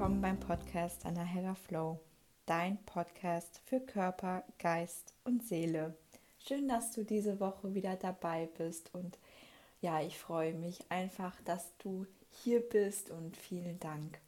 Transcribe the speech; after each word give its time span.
willkommen 0.00 0.22
beim 0.22 0.40
Podcast 0.40 1.04
Anahera 1.04 1.54
Flow, 1.54 2.00
dein 2.46 2.82
Podcast 2.86 3.60
für 3.66 3.80
Körper, 3.80 4.44
Geist 4.58 5.12
und 5.24 5.44
Seele. 5.44 5.94
Schön, 6.38 6.68
dass 6.68 6.92
du 6.92 7.04
diese 7.04 7.38
Woche 7.38 7.74
wieder 7.74 7.96
dabei 7.96 8.48
bist 8.56 8.94
und 8.94 9.18
ja, 9.82 10.00
ich 10.00 10.16
freue 10.16 10.54
mich 10.54 10.90
einfach, 10.90 11.38
dass 11.44 11.76
du 11.76 12.06
hier 12.30 12.60
bist 12.60 13.10
und 13.10 13.36
vielen 13.36 13.78
Dank. 13.78 14.18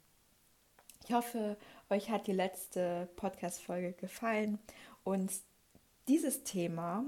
Ich 1.05 1.11
hoffe, 1.11 1.57
euch 1.89 2.11
hat 2.11 2.27
die 2.27 2.33
letzte 2.33 3.09
Podcast-Folge 3.15 3.93
gefallen 3.93 4.59
und 5.03 5.31
dieses 6.07 6.43
Thema 6.43 7.03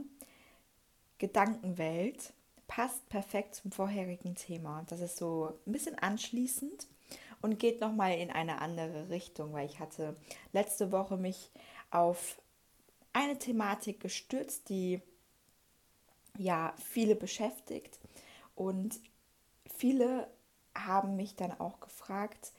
Gedankenwelt 1.19 2.33
passt 2.65 3.07
perfekt 3.09 3.53
zum 3.53 3.71
vorherigen 3.71 4.33
Thema. 4.33 4.83
Das 4.87 5.01
ist 5.01 5.17
so 5.17 5.53
ein 5.67 5.71
bisschen 5.71 5.99
anschließend 5.99 6.87
und 7.45 7.59
geht 7.59 7.79
nochmal 7.79 8.17
in 8.17 8.31
eine 8.31 8.59
andere 8.59 9.09
Richtung, 9.09 9.53
weil 9.53 9.67
ich 9.67 9.79
hatte 9.79 10.15
letzte 10.51 10.91
Woche 10.91 11.15
mich 11.15 11.51
auf 11.91 12.41
eine 13.13 13.37
Thematik 13.37 13.99
gestürzt, 13.99 14.67
die 14.67 14.99
ja 16.39 16.73
viele 16.83 17.15
beschäftigt. 17.15 17.99
Und 18.55 18.99
viele 19.77 20.27
haben 20.73 21.15
mich 21.15 21.35
dann 21.35 21.51
auch 21.59 21.79
gefragt, 21.81 22.51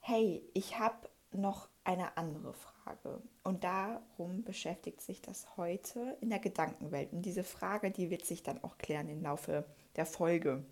hey, 0.00 0.42
ich 0.52 0.80
habe 0.80 1.08
noch 1.30 1.68
eine 1.84 2.16
andere 2.16 2.54
Frage. 2.54 3.22
Und 3.44 3.62
darum 3.62 4.42
beschäftigt 4.42 5.00
sich 5.00 5.22
das 5.22 5.56
heute 5.56 6.18
in 6.20 6.30
der 6.30 6.40
Gedankenwelt. 6.40 7.12
Und 7.12 7.22
diese 7.22 7.44
Frage, 7.44 7.92
die 7.92 8.10
wird 8.10 8.26
sich 8.26 8.42
dann 8.42 8.64
auch 8.64 8.78
klären 8.78 9.08
im 9.10 9.22
Laufe 9.22 9.64
der 9.94 10.06
Folge, 10.06 10.64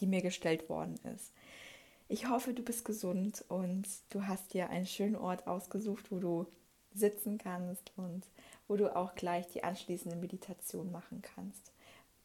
die 0.00 0.06
mir 0.06 0.22
gestellt 0.22 0.70
worden 0.70 0.96
ist. 1.14 1.34
Ich 2.12 2.28
hoffe, 2.28 2.52
du 2.52 2.62
bist 2.62 2.84
gesund 2.84 3.42
und 3.48 3.88
du 4.10 4.26
hast 4.26 4.52
dir 4.52 4.68
einen 4.68 4.84
schönen 4.84 5.16
Ort 5.16 5.46
ausgesucht, 5.46 6.12
wo 6.12 6.18
du 6.18 6.46
sitzen 6.92 7.38
kannst 7.38 7.90
und 7.96 8.28
wo 8.68 8.76
du 8.76 8.94
auch 8.94 9.14
gleich 9.14 9.48
die 9.48 9.64
anschließende 9.64 10.18
Meditation 10.18 10.92
machen 10.92 11.22
kannst. 11.22 11.72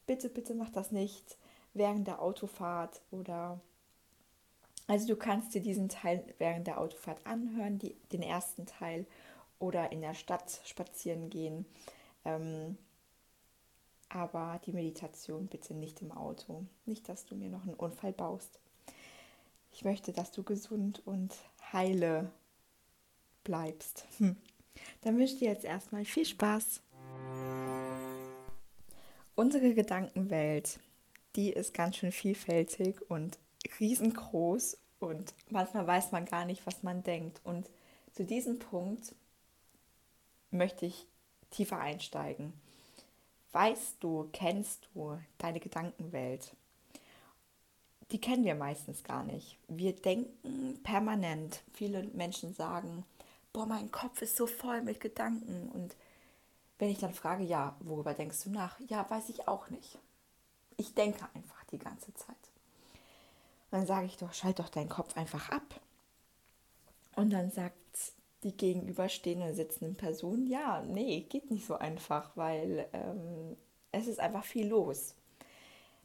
Bitte, 0.05 0.27
bitte 0.27 0.55
mach 0.55 0.69
das 0.71 0.91
nicht 0.91 1.37
während 1.73 2.05
der 2.05 2.21
Autofahrt 2.21 3.01
oder 3.11 3.61
also 4.87 5.07
du 5.07 5.15
kannst 5.15 5.53
dir 5.53 5.61
diesen 5.61 5.87
Teil 5.87 6.35
während 6.37 6.67
der 6.67 6.81
Autofahrt 6.81 7.25
anhören, 7.25 7.79
die, 7.79 7.95
den 8.11 8.23
ersten 8.23 8.65
Teil 8.65 9.05
oder 9.57 9.93
in 9.93 10.01
der 10.01 10.15
Stadt 10.15 10.59
spazieren 10.65 11.29
gehen. 11.29 11.65
Ähm, 12.25 12.77
aber 14.09 14.59
die 14.65 14.73
Meditation 14.73 15.47
bitte 15.47 15.73
nicht 15.73 16.01
im 16.01 16.11
Auto. 16.11 16.65
Nicht, 16.85 17.07
dass 17.07 17.25
du 17.25 17.35
mir 17.35 17.47
noch 17.47 17.63
einen 17.63 17.75
Unfall 17.75 18.11
baust. 18.11 18.59
Ich 19.77 19.83
möchte, 19.83 20.11
dass 20.11 20.31
du 20.31 20.41
gesund 20.41 21.03
und 21.05 21.35
heile 21.71 22.31
bleibst. 23.43 24.07
Hm. 24.17 24.35
Dann 25.01 25.19
wünsche 25.19 25.33
ich 25.35 25.39
dir 25.39 25.49
jetzt 25.49 25.65
erstmal 25.65 26.03
viel 26.03 26.25
Spaß. 26.25 26.81
Unsere 29.35 29.75
Gedankenwelt, 29.75 30.79
die 31.35 31.53
ist 31.53 31.75
ganz 31.75 31.97
schön 31.97 32.11
vielfältig 32.11 33.07
und 33.11 33.37
riesengroß 33.79 34.79
und 34.99 35.35
manchmal 35.51 35.85
weiß 35.85 36.11
man 36.11 36.25
gar 36.25 36.45
nicht, 36.45 36.65
was 36.65 36.81
man 36.81 37.03
denkt. 37.03 37.39
Und 37.43 37.69
zu 38.13 38.25
diesem 38.25 38.57
Punkt 38.57 39.13
möchte 40.49 40.87
ich 40.87 41.05
tiefer 41.51 41.77
einsteigen. 41.77 42.51
Weißt 43.51 43.97
du, 43.99 44.27
kennst 44.33 44.89
du 44.95 45.19
deine 45.37 45.59
Gedankenwelt? 45.59 46.55
Die 48.11 48.21
kennen 48.21 48.45
wir 48.45 48.55
meistens 48.55 49.03
gar 49.03 49.23
nicht. 49.23 49.57
Wir 49.67 49.93
denken 49.93 50.79
permanent. 50.83 51.61
Viele 51.73 52.03
Menschen 52.03 52.53
sagen, 52.53 53.05
boah, 53.51 53.65
mein 53.65 53.91
Kopf 53.91 54.21
ist 54.21 54.37
so 54.37 54.47
voll 54.47 54.81
mit 54.81 54.99
Gedanken. 54.99 55.69
Und 55.69 55.95
wenn 56.79 56.89
ich 56.89 56.99
dann 56.99 57.13
frage, 57.13 57.43
ja, 57.43 57.75
worüber 57.79 58.13
denkst 58.13 58.43
du 58.43 58.51
nach? 58.51 58.79
Ja, 58.87 59.09
weiß 59.09 59.29
ich 59.29 59.47
auch 59.47 59.69
nicht. 59.69 59.97
Ich 60.77 60.93
denke 60.93 61.27
einfach 61.33 61.63
die 61.65 61.79
ganze 61.79 62.13
Zeit. 62.13 62.35
Dann 63.71 63.85
sage 63.85 64.05
ich 64.05 64.15
doch, 64.17 64.33
schalt 64.33 64.59
doch 64.59 64.69
deinen 64.69 64.89
Kopf 64.89 65.17
einfach 65.17 65.49
ab. 65.49 65.81
Und 67.15 67.31
dann 67.31 67.51
sagt 67.51 67.75
die 68.43 68.55
gegenüberstehende 68.55 69.53
sitzende 69.53 69.95
Person, 69.95 70.45
ja, 70.45 70.81
nee, 70.83 71.21
geht 71.21 71.49
nicht 71.51 71.65
so 71.65 71.75
einfach, 71.75 72.37
weil 72.37 72.87
ähm, 72.93 73.57
es 73.91 74.07
ist 74.07 74.19
einfach 74.19 74.45
viel 74.45 74.67
los. 74.67 75.15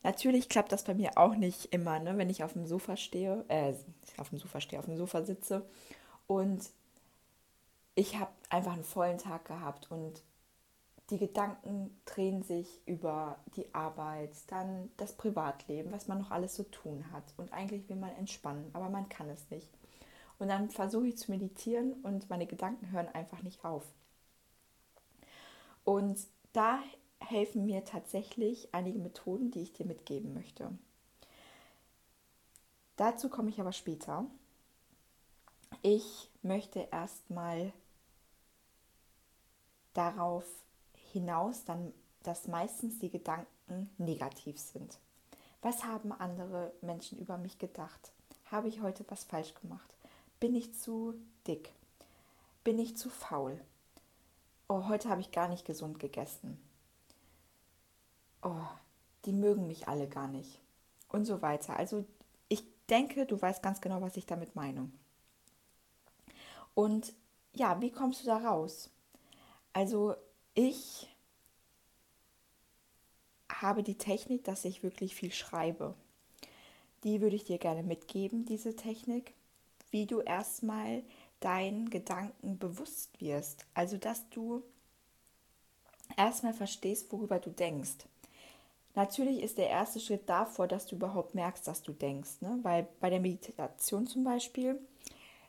Natürlich 0.02 0.48
klappt 0.48 0.72
das 0.72 0.84
bei 0.84 0.94
mir 0.94 1.12
auch 1.16 1.36
nicht 1.36 1.66
immer, 1.66 1.98
ne? 2.00 2.18
wenn 2.18 2.30
ich 2.30 2.42
auf 2.42 2.54
dem 2.54 2.66
Sofa 2.66 2.96
stehe, 2.96 3.44
äh, 3.48 3.74
auf 4.16 4.30
dem 4.30 4.38
Sofa 4.38 4.60
stehe, 4.60 4.80
auf 4.80 4.86
dem 4.86 4.96
Sofa 4.96 5.22
sitze 5.22 5.64
und 6.26 6.70
ich 7.94 8.18
habe 8.18 8.30
einfach 8.48 8.72
einen 8.72 8.84
vollen 8.84 9.18
Tag 9.18 9.44
gehabt 9.44 9.90
und 9.90 10.22
die 11.10 11.18
Gedanken 11.18 12.00
drehen 12.06 12.42
sich 12.42 12.80
über 12.86 13.38
die 13.54 13.74
Arbeit, 13.74 14.30
dann 14.48 14.90
das 14.96 15.12
Privatleben, 15.12 15.92
was 15.92 16.08
man 16.08 16.18
noch 16.18 16.30
alles 16.30 16.56
so 16.56 16.62
tun 16.62 17.04
hat. 17.12 17.34
Und 17.36 17.52
eigentlich 17.52 17.86
will 17.88 17.96
man 17.96 18.16
entspannen, 18.16 18.70
aber 18.72 18.88
man 18.88 19.08
kann 19.10 19.28
es 19.28 19.50
nicht. 19.50 19.68
Und 20.38 20.48
dann 20.48 20.70
versuche 20.70 21.08
ich 21.08 21.18
zu 21.18 21.30
meditieren 21.30 21.92
und 22.02 22.30
meine 22.30 22.46
Gedanken 22.46 22.90
hören 22.92 23.08
einfach 23.08 23.42
nicht 23.42 23.62
auf. 23.64 23.84
Und 25.84 26.18
da 26.54 26.78
helfen 27.32 27.64
mir 27.64 27.84
tatsächlich 27.84 28.68
einige 28.72 28.98
Methoden, 28.98 29.50
die 29.50 29.62
ich 29.62 29.72
dir 29.72 29.86
mitgeben 29.86 30.34
möchte. 30.34 30.70
Dazu 32.96 33.28
komme 33.28 33.48
ich 33.48 33.60
aber 33.60 33.72
später. 33.72 34.26
Ich 35.80 36.30
möchte 36.42 36.88
erstmal 36.92 37.72
darauf 39.94 40.44
hinaus, 41.12 41.64
dann, 41.64 41.92
dass 42.22 42.46
meistens 42.46 42.98
die 42.98 43.10
Gedanken 43.10 43.90
negativ 43.98 44.58
sind. 44.58 44.98
Was 45.62 45.84
haben 45.84 46.12
andere 46.12 46.72
Menschen 46.82 47.18
über 47.18 47.38
mich 47.38 47.58
gedacht? 47.58 48.12
Habe 48.50 48.68
ich 48.68 48.82
heute 48.82 49.04
was 49.08 49.24
falsch 49.24 49.54
gemacht? 49.54 49.88
Bin 50.38 50.54
ich 50.54 50.74
zu 50.74 51.14
dick? 51.46 51.72
Bin 52.62 52.78
ich 52.78 52.96
zu 52.96 53.08
faul? 53.08 53.58
Oh, 54.68 54.88
heute 54.88 55.08
habe 55.08 55.20
ich 55.20 55.32
gar 55.32 55.48
nicht 55.48 55.64
gesund 55.64 55.98
gegessen 55.98 56.58
oh, 58.42 58.66
die 59.24 59.32
mögen 59.32 59.66
mich 59.66 59.88
alle 59.88 60.08
gar 60.08 60.28
nicht 60.28 60.60
und 61.08 61.24
so 61.24 61.42
weiter. 61.42 61.76
Also 61.76 62.04
ich 62.48 62.64
denke, 62.88 63.26
du 63.26 63.40
weißt 63.40 63.62
ganz 63.62 63.80
genau, 63.80 64.00
was 64.00 64.16
ich 64.16 64.26
damit 64.26 64.56
meine. 64.56 64.90
Und 66.74 67.12
ja, 67.54 67.80
wie 67.80 67.90
kommst 67.90 68.22
du 68.22 68.26
da 68.26 68.38
raus? 68.38 68.90
Also 69.72 70.14
ich 70.54 71.08
habe 73.50 73.82
die 73.82 73.98
Technik, 73.98 74.44
dass 74.44 74.64
ich 74.64 74.82
wirklich 74.82 75.14
viel 75.14 75.32
schreibe. 75.32 75.94
Die 77.04 77.20
würde 77.20 77.36
ich 77.36 77.44
dir 77.44 77.58
gerne 77.58 77.82
mitgeben, 77.82 78.44
diese 78.44 78.76
Technik, 78.76 79.34
wie 79.90 80.06
du 80.06 80.20
erstmal 80.20 81.02
deinen 81.40 81.90
Gedanken 81.90 82.58
bewusst 82.58 83.20
wirst. 83.20 83.66
Also 83.74 83.96
dass 83.96 84.28
du 84.30 84.62
erstmal 86.16 86.54
verstehst, 86.54 87.12
worüber 87.12 87.38
du 87.38 87.50
denkst. 87.50 88.06
Natürlich 88.94 89.42
ist 89.42 89.58
der 89.58 89.70
erste 89.70 90.00
Schritt 90.00 90.28
davor, 90.28 90.68
dass 90.68 90.86
du 90.86 90.96
überhaupt 90.96 91.34
merkst, 91.34 91.66
dass 91.66 91.82
du 91.82 91.92
denkst. 91.92 92.40
Ne? 92.40 92.58
Weil 92.62 92.86
bei 93.00 93.08
der 93.08 93.20
Meditation 93.20 94.06
zum 94.06 94.24
Beispiel, 94.24 94.78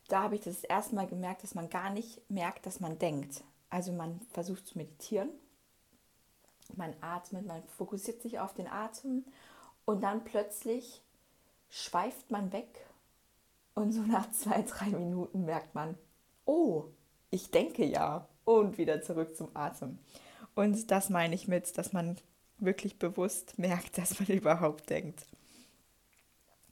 da 0.08 0.24
habe 0.24 0.36
ich 0.36 0.42
das 0.42 0.64
erste 0.64 0.96
Mal 0.96 1.08
gemerkt, 1.08 1.44
dass 1.44 1.56
man 1.56 1.70
gar 1.70 1.90
nicht 1.90 2.22
merkt, 2.30 2.66
dass 2.66 2.80
man 2.80 3.00
denkt. 3.00 3.44
Also 3.70 3.92
man 3.92 4.22
versucht 4.32 4.68
zu 4.68 4.78
meditieren, 4.78 5.30
man 6.76 6.94
atmet, 7.02 7.46
man 7.46 7.64
fokussiert 7.78 8.22
sich 8.22 8.40
auf 8.40 8.54
den 8.54 8.68
Atem 8.68 9.26
und 9.86 10.02
dann 10.02 10.24
plötzlich 10.24 11.02
schweift 11.70 12.32
man 12.32 12.54
weg 12.54 12.86
und 13.74 13.92
so 13.92 14.02
nach 14.02 14.32
zwei, 14.32 14.62
drei 14.62 14.90
Minuten 14.90 15.46
merkt 15.46 15.76
man, 15.76 15.98
oh, 16.46 16.86
ich 17.32 17.52
denke 17.52 17.86
ja 17.86 18.28
und 18.46 18.78
wieder 18.78 19.02
zurück 19.02 19.36
zum 19.36 19.50
Atem. 19.56 20.00
Und 20.56 20.92
das 20.92 21.10
meine 21.10 21.34
ich 21.34 21.48
mit, 21.48 21.78
dass 21.78 21.94
man 21.94 22.18
wirklich 22.58 22.98
bewusst 22.98 23.58
merkt, 23.60 23.98
dass 23.98 24.20
man 24.20 24.30
überhaupt 24.30 24.90
denkt. 24.90 25.26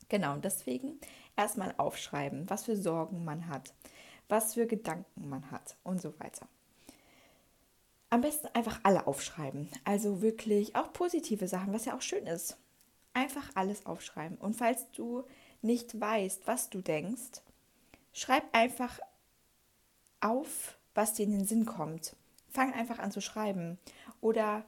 Genau, 0.10 0.38
deswegen 0.38 1.00
erstmal 1.38 1.74
aufschreiben, 1.78 2.50
was 2.50 2.66
für 2.66 2.75
Sorgen 2.75 3.24
man 3.24 3.48
hat, 3.48 3.74
was 4.28 4.56
für 4.56 4.68
Gedanken 4.68 5.30
man 5.30 5.50
hat 5.51 5.75
und 5.83 6.01
so 6.01 6.13
weiter. 6.19 6.48
Am 8.10 8.19
besten 8.19 8.48
einfach 8.48 8.81
alle 8.83 9.07
aufschreiben. 9.07 9.69
Also 9.86 10.22
wirklich 10.22 10.75
auch 10.75 10.92
positive 10.92 11.48
Sachen, 11.48 11.72
was 11.72 11.86
ja 11.86 11.95
auch 11.95 12.01
schön 12.01 12.28
ist. 12.28 12.57
Einfach 13.13 13.50
alles 13.56 13.86
aufschreiben. 13.86 14.38
Und 14.38 14.57
falls 14.57 14.92
du 14.92 15.24
nicht 15.62 16.00
weißt, 16.00 16.45
was 16.45 16.69
du 16.69 16.81
denkst, 16.81 17.42
schreib 18.12 18.44
einfach 18.51 19.00
auf, 20.19 20.78
was 20.94 21.13
dir 21.13 21.24
in 21.24 21.31
den 21.31 21.45
Sinn 21.45 21.66
kommt. 21.66 22.18
Fang 22.50 22.74
einfach 22.74 23.00
an 23.00 23.12
zu 23.12 23.22
schreiben. 23.22 23.80
Oder 24.19 24.66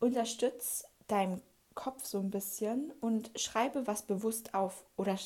unterstütz 0.00 0.84
deinen 1.06 1.42
Kopf 1.74 2.04
so 2.06 2.18
ein 2.18 2.30
bisschen 2.30 2.92
und 3.00 3.30
schreibe 3.38 3.86
was 3.86 4.02
bewusst 4.02 4.54
auf 4.54 4.84
oder 4.96 5.16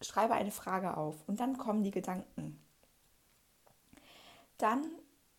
schreibe 0.00 0.34
eine 0.34 0.50
Frage 0.50 0.96
auf 0.96 1.16
und 1.26 1.40
dann 1.40 1.58
kommen 1.58 1.82
die 1.82 1.90
Gedanken. 1.90 2.60
Dann, 4.58 4.84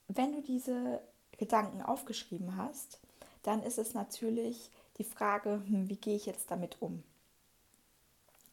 wenn 0.07 0.34
du 0.34 0.42
diese 0.42 1.01
Gedanken 1.38 1.81
aufgeschrieben 1.81 2.57
hast, 2.57 3.00
dann 3.44 3.62
ist 3.62 3.78
es 3.78 3.94
natürlich 3.94 4.69
die 4.98 5.04
Frage, 5.04 5.62
hm, 5.66 5.90
wie 5.90 5.98
gehe 5.98 6.16
ich 6.16 6.25
jetzt 6.25 6.50
damit 6.50 6.81
um? 6.81 7.04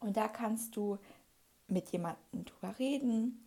Und 0.01 0.17
da 0.17 0.29
kannst 0.29 0.77
du 0.77 0.99
mit 1.69 1.91
jemandem 1.91 2.45
drüber 2.45 2.79
reden 2.79 3.45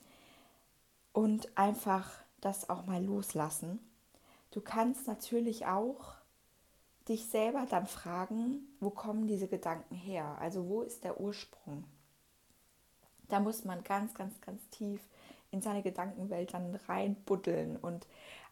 und 1.11 1.57
einfach 1.57 2.11
das 2.41 2.69
auch 2.69 2.85
mal 2.85 3.03
loslassen. 3.03 3.79
Du 4.51 4.61
kannst 4.61 5.07
natürlich 5.07 5.65
auch 5.65 6.15
dich 7.07 7.27
selber 7.27 7.65
dann 7.69 7.87
fragen, 7.87 8.67
wo 8.79 8.89
kommen 8.89 9.27
diese 9.27 9.47
Gedanken 9.47 9.95
her? 9.95 10.37
Also 10.39 10.67
wo 10.67 10.81
ist 10.81 11.03
der 11.03 11.19
Ursprung? 11.19 11.83
Da 13.29 13.39
muss 13.39 13.65
man 13.65 13.83
ganz, 13.83 14.13
ganz, 14.13 14.39
ganz 14.41 14.61
tief 14.69 15.01
in 15.51 15.61
seine 15.61 15.81
Gedankenwelt 15.81 16.53
dann 16.53 16.75
reinbuddeln 16.87 17.77
und 17.77 18.07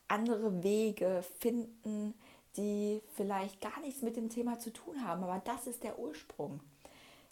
andere 0.08 0.64
Wege 0.64 1.24
finden, 1.40 2.14
die 2.58 3.02
vielleicht 3.16 3.62
gar 3.62 3.80
nichts 3.82 4.02
mit 4.02 4.18
dem 4.18 4.30
Thema 4.30 4.60
zu 4.60 4.72
tun 4.72 5.06
haben. 5.06 5.24
Aber 5.24 5.42
das 5.44 5.68
ist 5.68 5.84
der 5.84 6.00
Ursprung. 6.00 6.60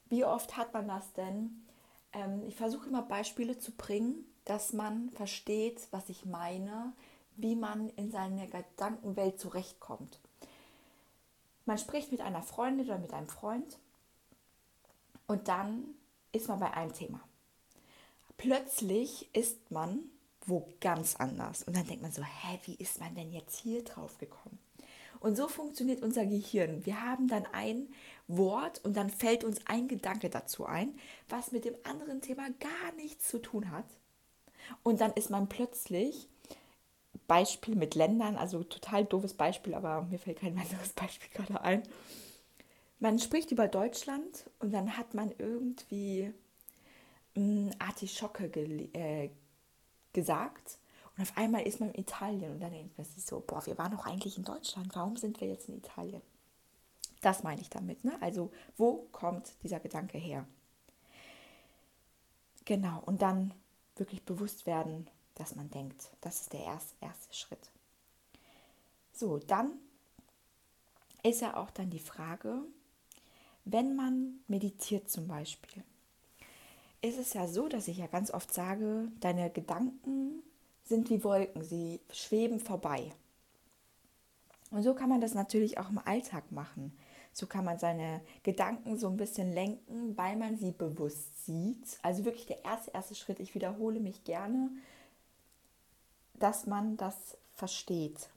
Wie 0.10 0.24
oft 0.24 0.58
hat 0.58 0.74
man 0.74 0.88
das 0.88 1.12
denn? 1.14 1.66
Ähm, 2.14 2.44
ich 2.48 2.56
versuche 2.56 2.88
immer 2.88 3.02
Beispiele 3.02 3.60
zu 3.60 3.72
bringen, 3.72 4.26
dass 4.46 4.74
man 4.74 5.10
versteht, 5.12 5.88
was 5.92 6.10
ich 6.10 6.26
meine, 6.26 6.94
wie 7.36 7.56
man 7.56 7.90
in 7.90 8.12
seine 8.12 8.48
Gedankenwelt 8.48 9.40
zurechtkommt. 9.40 10.20
Man 11.70 11.78
spricht 11.78 12.12
mit 12.12 12.22
einer 12.22 12.42
Freundin 12.42 12.88
oder 12.88 12.98
mit 12.98 13.14
einem 13.14 13.28
Freund 13.28 13.78
und 15.28 15.48
dann 15.48 15.86
ist 16.32 16.48
man 16.48 16.60
bei 16.60 16.74
einem 16.74 16.94
Thema. 16.94 17.22
Plötzlich 18.38 19.30
ist 19.36 19.70
man 19.70 20.00
wo 20.48 20.68
ganz 20.80 21.18
anders. 21.18 21.62
Und 21.62 21.76
dann 21.76 21.86
denkt 21.86 22.02
man 22.02 22.12
so, 22.12 22.24
hä, 22.24 22.60
wie 22.66 22.74
ist 22.74 23.00
man 23.00 23.14
denn 23.14 23.32
jetzt 23.32 23.60
hier 23.60 23.84
drauf 23.84 24.18
gekommen? 24.18 24.58
Und 25.20 25.36
so 25.36 25.48
funktioniert 25.48 26.02
unser 26.02 26.26
Gehirn. 26.26 26.88
Wir 26.88 27.04
haben 27.04 27.28
dann 27.28 27.46
ein 27.52 27.94
Wort 28.28 28.84
und 28.84 28.98
dann 28.98 29.12
fällt 29.12 29.44
uns 29.44 29.60
ein 29.68 29.88
Gedanke 29.88 30.32
dazu 30.32 30.66
ein, 30.66 30.98
was 31.28 31.52
mit 31.52 31.66
dem 31.66 31.76
anderen 31.84 32.22
Thema 32.22 32.50
gar 32.60 32.94
nichts 32.96 33.28
zu 33.28 33.38
tun 33.38 33.70
hat. 33.70 33.86
Und 34.82 35.02
dann 35.02 35.14
ist 35.14 35.30
man 35.30 35.50
plötzlich, 35.50 36.30
Beispiel 37.28 37.76
mit 37.76 37.96
Ländern, 37.96 38.36
also 38.36 38.64
total 38.64 39.06
doofes 39.06 39.34
Beispiel, 39.34 39.74
aber 39.74 40.02
mir 40.04 40.20
fällt 40.20 40.40
kein 40.40 40.58
anderes 40.60 40.94
Beispiel 40.94 41.30
gerade 41.32 41.62
ein. 41.62 41.84
Man 43.00 43.20
spricht 43.20 43.52
über 43.52 43.68
Deutschland 43.68 44.50
und 44.60 44.74
dann 44.74 44.98
hat 44.98 45.14
man 45.14 45.32
irgendwie 45.38 46.34
mh, 47.36 47.42
hm, 47.42 47.72
Artischocke 47.80 48.46
äh, 48.94 49.30
gesagt 50.14 50.80
und 51.20 51.24
auf 51.24 51.38
einmal 51.38 51.68
ist 51.68 51.80
man 51.80 51.92
in 51.92 52.02
Italien 52.02 52.54
und 52.54 52.62
dann 52.62 52.72
denkt 52.72 52.98
man 52.98 53.06
sich 53.06 53.26
so, 53.26 53.44
boah, 53.46 53.66
wir 53.66 53.78
waren 53.78 53.92
doch 53.92 54.06
eigentlich 54.06 54.38
in 54.38 54.44
Deutschland, 54.44 54.96
warum 54.96 55.18
sind 55.18 55.42
wir 55.42 55.50
jetzt 55.50 55.68
in 55.68 55.78
Italien? 55.78 56.22
Das 57.22 57.44
meine 57.44 57.60
ich 57.60 57.70
damit. 57.70 58.06
Ne? 58.06 58.14
Also 58.22 58.52
wo 58.78 59.08
kommt 59.12 59.54
dieser 59.64 59.82
Gedanke 59.82 60.18
her? 60.18 60.48
Genau, 62.64 63.02
und 63.06 63.22
dann 63.22 63.54
wirklich 63.98 64.24
bewusst 64.24 64.66
werden, 64.66 65.10
dass 65.40 65.56
man 65.56 65.70
denkt. 65.70 66.10
Das 66.22 66.42
ist 66.42 66.54
der 66.54 66.64
erste, 66.64 66.96
erste 67.02 67.34
Schritt. 67.34 67.72
So, 69.14 69.38
dann 69.38 69.72
ist 71.24 71.42
ja 71.42 71.58
auch 71.58 71.72
dann 71.72 71.90
die 71.90 72.00
Frage, 72.00 72.62
wenn 73.66 73.96
man 73.96 74.40
meditiert 74.48 75.10
zum 75.10 75.28
Beispiel, 75.28 75.84
ist 77.02 77.18
es 77.18 77.34
ja 77.34 77.48
so, 77.48 77.68
dass 77.68 77.88
ich 77.88 77.98
ja 77.98 78.08
ganz 78.08 78.32
oft 78.32 78.54
sage, 78.54 79.10
deine 79.20 79.50
Gedanken 79.50 80.44
sind 80.84 81.10
wie 81.10 81.24
Wolken, 81.24 81.64
sie 81.64 82.00
schweben 82.12 82.60
vorbei. 82.60 83.14
Und 84.72 84.84
so 84.84 84.94
kann 84.94 85.10
man 85.10 85.22
das 85.22 85.34
natürlich 85.34 85.78
auch 85.78 85.90
im 85.90 86.00
Alltag 86.00 86.52
machen. 86.52 86.98
So 87.32 87.48
kann 87.48 87.64
man 87.64 87.80
seine 87.80 88.22
Gedanken 88.44 88.98
so 88.98 89.08
ein 89.08 89.18
bisschen 89.18 89.54
lenken, 89.54 90.18
weil 90.18 90.36
man 90.36 90.58
sie 90.58 90.72
bewusst 90.72 91.46
sieht. 91.46 92.00
Also 92.02 92.26
wirklich 92.26 92.48
der 92.48 92.66
erste, 92.66 92.92
erste 92.92 93.16
Schritt, 93.16 93.40
ich 93.40 93.56
wiederhole 93.56 94.00
mich 94.00 94.24
gerne, 94.24 94.72
dass 96.40 96.66
man 96.66 96.98
das 96.98 97.38
versteht. 97.56 98.30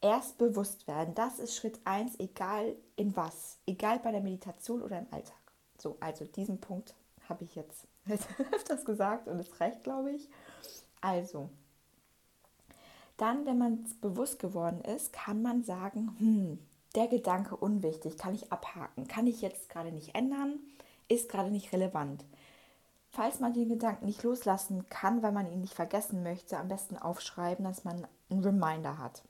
Erst 0.00 0.38
bewusst 0.38 0.86
werden, 0.86 1.14
das 1.14 1.38
ist 1.38 1.56
Schritt 1.56 1.80
1, 1.84 2.20
egal 2.20 2.76
in 2.96 3.16
was, 3.16 3.58
egal 3.66 3.98
bei 3.98 4.12
der 4.12 4.20
Meditation 4.20 4.82
oder 4.82 4.98
im 4.98 5.06
Alltag. 5.10 5.34
So, 5.78 5.96
also 6.00 6.24
diesen 6.24 6.60
Punkt 6.60 6.94
habe 7.28 7.44
ich 7.44 7.54
jetzt 7.54 7.86
öfters 8.52 8.84
gesagt 8.84 9.28
und 9.28 9.38
es 9.38 9.60
reicht, 9.60 9.84
glaube 9.84 10.12
ich. 10.12 10.28
Also, 11.00 11.50
dann, 13.16 13.46
wenn 13.46 13.58
man 13.58 13.84
bewusst 14.00 14.38
geworden 14.38 14.82
ist, 14.82 15.12
kann 15.12 15.42
man 15.42 15.64
sagen, 15.64 16.14
hm, 16.18 16.58
der 16.94 17.08
Gedanke 17.08 17.56
unwichtig, 17.56 18.18
kann 18.18 18.34
ich 18.34 18.52
abhaken, 18.52 19.06
kann 19.06 19.26
ich 19.26 19.40
jetzt 19.40 19.68
gerade 19.68 19.92
nicht 19.92 20.14
ändern, 20.14 20.58
ist 21.08 21.28
gerade 21.28 21.50
nicht 21.50 21.72
relevant. 21.72 22.24
Falls 23.16 23.40
man 23.40 23.54
den 23.54 23.70
Gedanken 23.70 24.04
nicht 24.04 24.22
loslassen 24.24 24.86
kann, 24.90 25.22
weil 25.22 25.32
man 25.32 25.50
ihn 25.50 25.62
nicht 25.62 25.72
vergessen 25.72 26.22
möchte, 26.22 26.58
am 26.58 26.68
besten 26.68 26.98
aufschreiben, 26.98 27.64
dass 27.64 27.82
man 27.82 28.06
einen 28.28 28.44
Reminder 28.44 28.98
hat. 28.98 29.22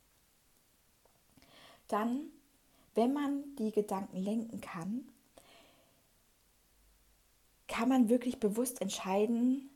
Dann, 1.87 2.23
wenn 2.97 3.13
man 3.13 3.45
die 3.61 3.71
Gedanken 3.71 4.17
lenken 4.17 4.61
kann, 4.61 5.07
kann 7.69 7.89
man 7.89 8.09
wirklich 8.09 8.41
bewusst 8.41 8.81
entscheiden, 8.81 9.71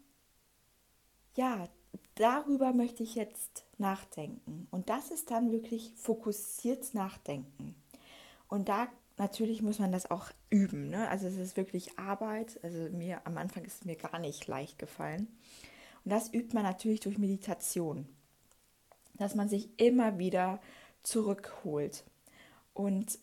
ja, 1.37 1.69
darüber 2.17 2.73
möchte 2.73 3.05
ich 3.05 3.15
jetzt 3.15 3.65
nachdenken. 3.79 4.67
Und 4.73 4.89
das 4.89 5.13
ist 5.13 5.31
dann 5.31 5.53
wirklich 5.53 5.93
fokussiert 5.95 6.95
nachdenken. 6.95 7.77
Und 8.49 8.69
da 8.69 8.89
natürlich 9.21 9.61
muss 9.61 9.79
man 9.79 9.93
das 9.93 10.11
auch 10.11 10.31
üben. 10.49 10.89
Ne? 10.89 11.07
Also 11.09 11.27
es 11.29 11.37
ist 11.37 11.57
wirklich 11.57 11.99
Arbeit. 11.99 12.59
Also 12.65 12.89
mir 12.91 13.21
am 13.27 13.37
Anfang 13.37 13.65
ist 13.65 13.81
es 13.81 13.85
mir 13.85 13.97
gar 13.97 14.19
nicht 14.19 14.49
leicht 14.49 14.79
gefallen. 14.79 15.29
Und 16.05 16.11
das 16.11 16.33
übt 16.33 16.55
man 16.55 16.65
natürlich 16.65 17.01
durch 17.01 17.19
Meditation. 17.19 18.09
Dass 19.15 19.35
man 19.35 19.49
sich 19.49 19.69
immer 19.79 20.19
wieder 20.19 20.59
zurückholt. 21.03 22.03
Und 22.73 23.19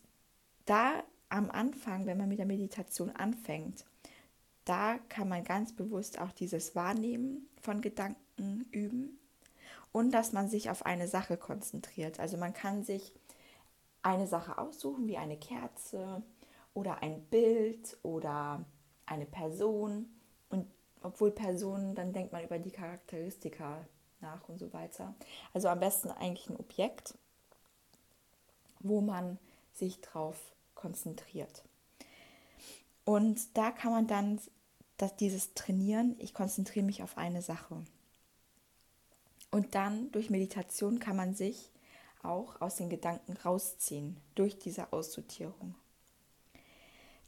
da 0.66 1.04
am 1.30 1.50
Anfang, 1.50 2.06
wenn 2.06 2.18
man 2.18 2.30
mit 2.30 2.38
der 2.38 2.46
Meditation 2.46 3.10
anfängt, 3.10 3.84
da 4.66 5.00
kann 5.10 5.28
man 5.28 5.44
ganz 5.44 5.76
bewusst 5.76 6.20
auch 6.20 6.32
dieses 6.32 6.76
Wahrnehmen 6.76 7.48
von 7.60 7.82
Gedanken 7.82 8.68
üben 8.72 9.18
und 9.92 10.12
dass 10.12 10.32
man 10.32 10.48
sich 10.48 10.70
auf 10.70 10.86
eine 10.86 11.08
Sache 11.08 11.38
konzentriert. 11.38 12.20
Also 12.20 12.38
man 12.38 12.54
kann 12.54 12.84
sich 12.84 13.14
eine 14.08 14.28
Sache 14.28 14.58
aussuchen, 14.58 15.08
wie 15.08 15.18
eine 15.18 15.38
Kerze 15.38 16.24
oder 16.74 17.02
ein 17.02 17.24
Bild 17.26 17.98
oder 18.04 18.66
eine 19.06 19.26
Person. 19.26 20.08
Und 20.50 20.68
obwohl 21.02 21.32
Personen, 21.32 21.96
dann 21.96 22.14
denkt 22.14 22.32
man 22.32 22.44
über 22.44 22.60
die 22.60 22.72
Charakteristika 22.72 23.86
nach 24.22 24.48
und 24.50 24.60
so 24.60 24.74
weiter. 24.74 25.14
Also 25.54 25.68
am 25.68 25.80
besten 25.80 26.10
eigentlich 26.10 26.50
ein 26.50 26.58
Objekt, 26.58 27.18
wo 28.80 29.02
man 29.02 29.38
sich 29.74 30.02
drauf 30.02 30.40
konzentriert. 30.76 31.64
Und 33.06 33.58
da 33.58 33.72
kann 33.72 33.92
man 33.92 34.08
dann 34.08 34.40
dass 34.98 35.16
dieses 35.16 35.54
Trainieren, 35.54 36.16
ich 36.20 36.34
konzentriere 36.34 36.86
mich 36.86 37.04
auf 37.04 37.18
eine 37.18 37.42
Sache. 37.42 37.84
Und 39.52 39.76
dann 39.76 40.12
durch 40.12 40.30
Meditation 40.30 41.00
kann 41.00 41.16
man 41.16 41.36
sich 41.36 41.72
auch 42.28 42.62
aus 42.62 42.76
den 42.76 42.90
Gedanken 42.90 43.34
rausziehen, 43.44 44.18
durch 44.36 44.60
diese 44.60 44.92
Aussortierung. 44.94 45.76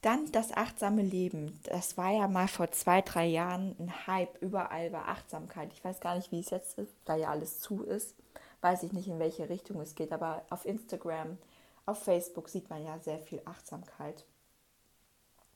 Dann 0.01 0.31
das 0.31 0.53
achtsame 0.53 1.01
Leben. 1.01 1.59
Das 1.63 1.97
war 1.97 2.11
ja 2.11 2.27
mal 2.27 2.47
vor 2.47 2.71
zwei, 2.71 3.01
drei 3.01 3.25
Jahren 3.25 3.75
ein 3.79 4.07
Hype. 4.07 4.41
Überall 4.41 4.93
war 4.93 5.09
Achtsamkeit. 5.09 5.73
Ich 5.73 5.83
weiß 5.83 5.99
gar 5.99 6.15
nicht, 6.15 6.31
wie 6.31 6.39
es 6.39 6.51
jetzt 6.51 6.77
ist, 6.77 6.93
da 7.03 7.15
ja 7.15 7.29
alles 7.29 7.59
zu 7.59 7.83
ist. 7.83 8.15
Weiß 8.61 8.83
ich 8.83 8.93
nicht, 8.93 9.07
in 9.07 9.19
welche 9.19 9.49
Richtung 9.49 9.81
es 9.81 9.95
geht. 9.95 10.13
Aber 10.13 10.43
auf 10.49 10.65
Instagram, 10.65 11.37
auf 11.85 12.01
Facebook 12.01 12.47
sieht 12.47 12.69
man 12.69 12.83
ja 12.83 12.97
sehr 12.99 13.19
viel 13.19 13.41
Achtsamkeit. 13.43 14.25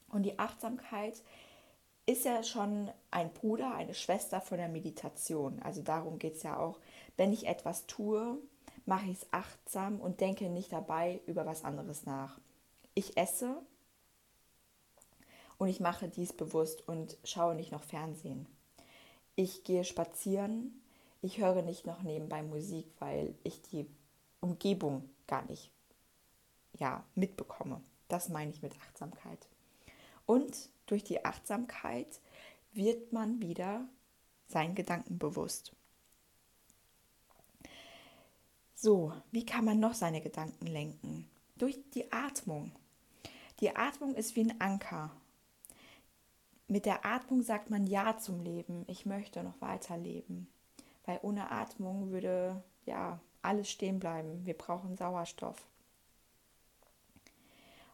Und 0.09 0.23
die 0.23 0.37
Achtsamkeit 0.37 1.15
ist 2.05 2.25
ja 2.25 2.43
schon 2.43 2.91
ein 3.11 3.31
Bruder, 3.31 3.73
eine 3.75 3.93
Schwester 3.93 4.41
von 4.41 4.57
der 4.57 4.67
Meditation. 4.67 5.61
Also 5.63 5.81
darum 5.81 6.19
geht 6.19 6.35
es 6.35 6.43
ja 6.43 6.57
auch. 6.57 6.79
Wenn 7.15 7.31
ich 7.31 7.47
etwas 7.47 7.87
tue, 7.87 8.37
mache 8.85 9.07
ich 9.07 9.17
es 9.17 9.27
achtsam 9.31 9.99
und 9.99 10.19
denke 10.21 10.49
nicht 10.49 10.71
dabei 10.71 11.21
über 11.25 11.45
was 11.45 11.63
anderes 11.63 12.05
nach. 12.05 12.39
Ich 12.93 13.17
esse 13.17 13.61
und 15.57 15.67
ich 15.67 15.79
mache 15.79 16.09
dies 16.09 16.33
bewusst 16.33 16.87
und 16.87 17.17
schaue 17.23 17.55
nicht 17.55 17.71
noch 17.71 17.83
Fernsehen. 17.83 18.47
Ich 19.35 19.63
gehe 19.63 19.83
spazieren, 19.83 20.81
ich 21.21 21.39
höre 21.39 21.61
nicht 21.61 21.85
noch 21.85 22.03
nebenbei 22.03 22.43
Musik, 22.43 22.85
weil 22.99 23.33
ich 23.43 23.61
die 23.61 23.87
Umgebung 24.41 25.09
gar 25.25 25.43
nicht 25.45 25.71
ja, 26.73 27.03
mitbekomme. 27.15 27.81
Das 28.09 28.29
meine 28.29 28.51
ich 28.51 28.61
mit 28.61 28.73
Achtsamkeit. 28.81 29.47
Und 30.25 30.69
durch 30.85 31.03
die 31.03 31.23
Achtsamkeit 31.23 32.19
wird 32.73 33.13
man 33.13 33.41
wieder 33.41 33.87
seinen 34.47 34.75
Gedanken 34.75 35.17
bewusst. 35.17 35.73
So, 38.83 39.13
wie 39.31 39.45
kann 39.45 39.63
man 39.63 39.79
noch 39.79 39.93
seine 39.93 40.19
Gedanken 40.19 40.67
lenken? 40.67 41.25
Durch 41.55 41.79
die 41.93 42.11
Atmung. 42.11 42.73
Die 43.61 43.73
Atmung 43.77 44.13
ist 44.13 44.35
wie 44.35 44.41
ein 44.41 44.59
Anker. 44.59 45.09
Mit 46.67 46.85
der 46.85 47.05
Atmung 47.05 47.43
sagt 47.43 47.69
man 47.69 47.87
Ja 47.87 48.17
zum 48.17 48.41
Leben. 48.41 48.83
Ich 48.89 49.05
möchte 49.05 49.41
noch 49.41 49.61
weiterleben. 49.61 50.49
Weil 51.05 51.17
ohne 51.21 51.49
Atmung 51.49 52.11
würde 52.11 52.61
ja 52.85 53.21
alles 53.41 53.71
stehen 53.71 53.99
bleiben. 54.01 54.45
Wir 54.45 54.57
brauchen 54.57 54.97
Sauerstoff. 54.97 55.65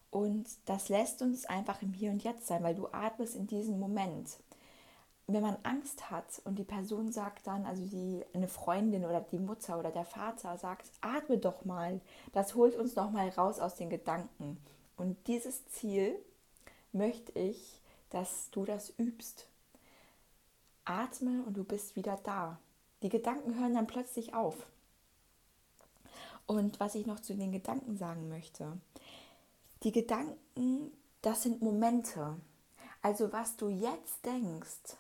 Und 0.10 0.48
das 0.66 0.90
lässt 0.90 1.22
uns 1.22 1.46
einfach 1.46 1.84
im 1.84 1.94
Hier 1.94 2.10
und 2.10 2.24
Jetzt 2.24 2.48
sein, 2.48 2.64
weil 2.64 2.74
du 2.74 2.88
atmest 2.88 3.36
in 3.36 3.46
diesem 3.46 3.80
Moment 3.80 4.40
wenn 5.34 5.42
man 5.42 5.58
Angst 5.64 6.10
hat 6.10 6.42
und 6.46 6.58
die 6.58 6.64
Person 6.64 7.12
sagt 7.12 7.46
dann, 7.48 7.66
also 7.66 7.86
die 7.86 8.24
eine 8.34 8.48
Freundin 8.48 9.06
oder 9.06 9.22
die 9.22 9.40
Mutter 9.40 9.78
oder 9.78 9.92
der 9.92 10.06
Vater 10.06 10.58
sagt, 10.58 10.90
atme 11.02 11.38
doch 11.38 11.66
mal, 11.66 12.02
das 12.34 12.56
holt 12.56 12.76
uns 12.76 12.96
noch 12.96 13.12
mal 13.12 13.30
raus 13.30 13.60
aus 13.60 13.76
den 13.76 13.90
Gedanken. 13.90 14.58
Und 14.98 15.28
dieses 15.28 15.68
Ziel 15.68 16.16
möchte 16.92 17.32
ich, 17.38 17.80
dass 18.10 18.50
du 18.52 18.66
das 18.66 18.94
übst. 18.98 19.48
Atme 20.86 21.44
und 21.46 21.56
du 21.56 21.64
bist 21.64 21.96
wieder 21.96 22.20
da. 22.24 22.60
Die 23.04 23.10
Gedanken 23.10 23.60
hören 23.60 23.76
dann 23.76 23.88
plötzlich 23.88 24.34
auf. 24.34 24.56
Und 26.48 26.80
was 26.80 26.96
ich 26.96 27.06
noch 27.06 27.20
zu 27.20 27.36
den 27.36 27.52
Gedanken 27.52 27.96
sagen 27.96 28.28
möchte, 28.28 28.78
die 29.84 29.92
Gedanken, 29.92 30.92
das 31.22 31.44
sind 31.44 31.62
Momente. 31.62 32.36
Also 33.02 33.32
was 33.32 33.56
du 33.56 33.70
jetzt 33.70 34.26
denkst, 34.26 34.98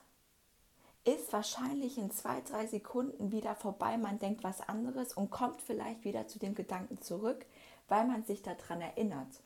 ist 1.05 1.31
wahrscheinlich 1.31 1.97
in 1.97 2.11
zwei, 2.11 2.41
drei 2.41 2.67
Sekunden 2.67 3.31
wieder 3.31 3.55
vorbei. 3.55 3.97
Man 3.97 4.19
denkt 4.19 4.43
was 4.43 4.61
anderes 4.61 5.13
und 5.13 5.31
kommt 5.31 5.61
vielleicht 5.61 6.03
wieder 6.03 6.27
zu 6.27 6.39
dem 6.39 6.55
Gedanken 6.55 7.01
zurück, 7.01 7.45
weil 7.87 8.05
man 8.05 8.23
sich 8.23 8.41
daran 8.41 8.81
erinnert. 8.81 9.41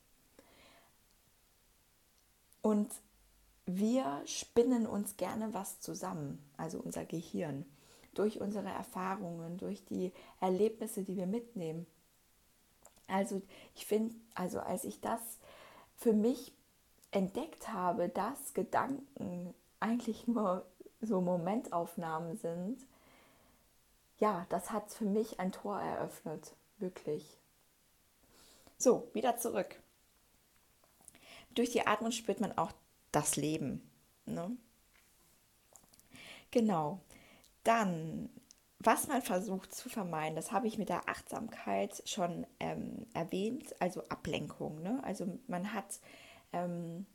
Und 2.61 2.91
wir 3.65 4.21
spinnen 4.25 4.87
uns 4.87 5.15
gerne 5.17 5.53
was 5.53 5.79
zusammen, 5.79 6.43
also 6.57 6.79
unser 6.79 7.05
Gehirn, 7.05 7.65
durch 8.13 8.41
unsere 8.41 8.69
Erfahrungen, 8.69 9.57
durch 9.57 9.85
die 9.85 10.11
Erlebnisse, 10.39 11.03
die 11.03 11.15
wir 11.15 11.27
mitnehmen. 11.27 11.85
Also 13.07 13.41
ich 13.75 13.85
finde, 13.85 14.15
also 14.33 14.59
als 14.59 14.83
ich 14.85 14.99
das 15.01 15.21
für 15.97 16.13
mich 16.13 16.53
entdeckt 17.11 17.69
habe, 17.71 18.09
dass 18.09 18.53
Gedanken 18.53 19.53
eigentlich 19.79 20.27
nur 20.27 20.65
so 21.05 21.21
Momentaufnahmen 21.21 22.37
sind, 22.37 22.85
ja, 24.19 24.45
das 24.49 24.71
hat 24.71 24.91
für 24.91 25.05
mich 25.05 25.39
ein 25.39 25.51
Tor 25.51 25.79
eröffnet, 25.79 26.55
wirklich. 26.77 27.37
So, 28.77 29.09
wieder 29.13 29.37
zurück. 29.37 29.79
Durch 31.55 31.71
die 31.71 31.85
Atmung 31.85 32.11
spürt 32.11 32.39
man 32.41 32.57
auch 32.57 32.71
das 33.11 33.35
Leben. 33.35 33.89
Ne? 34.25 34.55
Genau. 36.51 36.99
Dann, 37.63 38.29
was 38.79 39.07
man 39.07 39.21
versucht 39.21 39.73
zu 39.73 39.89
vermeiden, 39.89 40.35
das 40.35 40.51
habe 40.51 40.67
ich 40.67 40.77
mit 40.77 40.89
der 40.89 41.07
Achtsamkeit 41.07 42.01
schon 42.05 42.45
ähm, 42.59 43.07
erwähnt, 43.13 43.75
also 43.79 44.03
Ablenkung. 44.09 44.81
Ne? 44.81 45.01
Also 45.03 45.39
man 45.47 45.73
hat 45.73 45.99
ähm, 46.51 47.05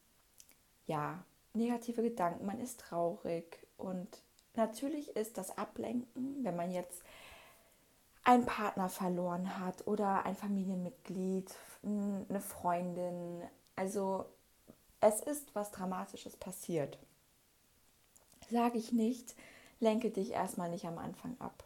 ja 0.86 1.24
negative 1.54 2.02
Gedanken, 2.02 2.46
man 2.46 2.60
ist 2.60 2.80
traurig, 2.80 3.67
und 3.78 4.08
natürlich 4.54 5.16
ist 5.16 5.38
das 5.38 5.56
Ablenken, 5.56 6.44
wenn 6.44 6.56
man 6.56 6.70
jetzt 6.70 7.02
einen 8.24 8.44
Partner 8.44 8.90
verloren 8.90 9.58
hat 9.58 9.86
oder 9.86 10.26
ein 10.26 10.36
Familienmitglied, 10.36 11.50
eine 11.82 12.40
Freundin. 12.40 13.42
Also 13.74 14.26
es 15.00 15.20
ist 15.20 15.54
was 15.54 15.70
Dramatisches 15.70 16.36
passiert. 16.36 16.98
Sage 18.50 18.76
ich 18.76 18.92
nicht, 18.92 19.34
lenke 19.80 20.10
dich 20.10 20.32
erstmal 20.32 20.68
nicht 20.68 20.84
am 20.84 20.98
Anfang 20.98 21.36
ab. 21.38 21.64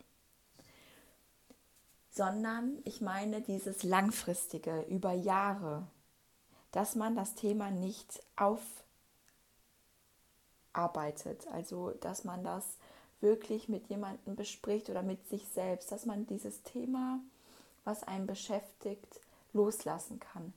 Sondern 2.10 2.78
ich 2.84 3.00
meine 3.00 3.40
dieses 3.40 3.82
langfristige, 3.82 4.82
über 4.82 5.12
Jahre, 5.12 5.86
dass 6.70 6.94
man 6.94 7.16
das 7.16 7.34
Thema 7.34 7.70
nicht 7.70 8.22
auf 8.36 8.60
arbeitet. 10.72 11.46
Also, 11.52 11.90
dass 12.00 12.24
man 12.24 12.44
das 12.44 12.64
wirklich 13.20 13.68
mit 13.68 13.88
jemandem 13.88 14.36
bespricht 14.36 14.90
oder 14.90 15.02
mit 15.02 15.28
sich 15.28 15.46
selbst, 15.48 15.92
dass 15.92 16.06
man 16.06 16.26
dieses 16.26 16.62
Thema, 16.62 17.20
was 17.84 18.02
einen 18.02 18.26
beschäftigt, 18.26 19.20
loslassen 19.52 20.18
kann. 20.18 20.52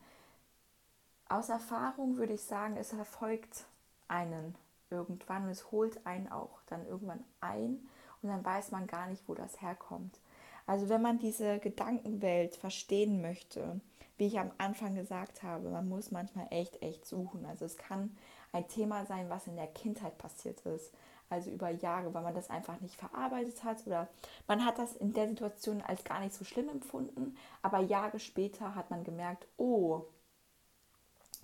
Aus 1.27 1.49
Erfahrung 1.49 2.17
würde 2.17 2.33
ich 2.33 2.43
sagen, 2.43 2.77
es 2.77 2.93
erfolgt 2.93 3.65
einen 4.07 4.55
irgendwann 4.89 5.45
und 5.45 5.49
es 5.49 5.71
holt 5.71 6.05
einen 6.05 6.31
auch 6.31 6.61
dann 6.67 6.85
irgendwann 6.87 7.23
ein 7.41 7.87
und 8.21 8.29
dann 8.29 8.45
weiß 8.45 8.71
man 8.71 8.87
gar 8.87 9.07
nicht, 9.07 9.23
wo 9.27 9.33
das 9.33 9.61
herkommt. 9.61 10.19
Also 10.67 10.89
wenn 10.89 11.01
man 11.01 11.19
diese 11.19 11.59
Gedankenwelt 11.59 12.55
verstehen 12.55 13.21
möchte, 13.21 13.79
wie 14.17 14.27
ich 14.27 14.39
am 14.39 14.51
Anfang 14.57 14.95
gesagt 14.95 15.43
habe, 15.43 15.69
man 15.69 15.89
muss 15.89 16.11
manchmal 16.11 16.47
echt, 16.49 16.81
echt 16.81 17.05
suchen. 17.05 17.45
Also 17.45 17.65
es 17.65 17.77
kann 17.77 18.15
ein 18.55 18.67
Thema 18.67 19.05
sein, 19.05 19.29
was 19.29 19.47
in 19.47 19.55
der 19.55 19.67
Kindheit 19.67 20.17
passiert 20.17 20.61
ist. 20.61 20.91
Also 21.29 21.49
über 21.49 21.69
Jahre, 21.71 22.13
weil 22.13 22.23
man 22.23 22.35
das 22.35 22.49
einfach 22.49 22.79
nicht 22.81 22.95
verarbeitet 22.95 23.63
hat 23.63 23.85
oder 23.87 24.07
man 24.47 24.63
hat 24.63 24.77
das 24.77 24.95
in 24.95 25.11
der 25.13 25.27
Situation 25.27 25.81
als 25.81 26.03
gar 26.03 26.19
nicht 26.19 26.35
so 26.35 26.45
schlimm 26.45 26.69
empfunden, 26.69 27.35
aber 27.63 27.79
Jahre 27.79 28.19
später 28.19 28.75
hat 28.75 28.91
man 28.91 29.03
gemerkt, 29.03 29.47
oh, 29.57 30.03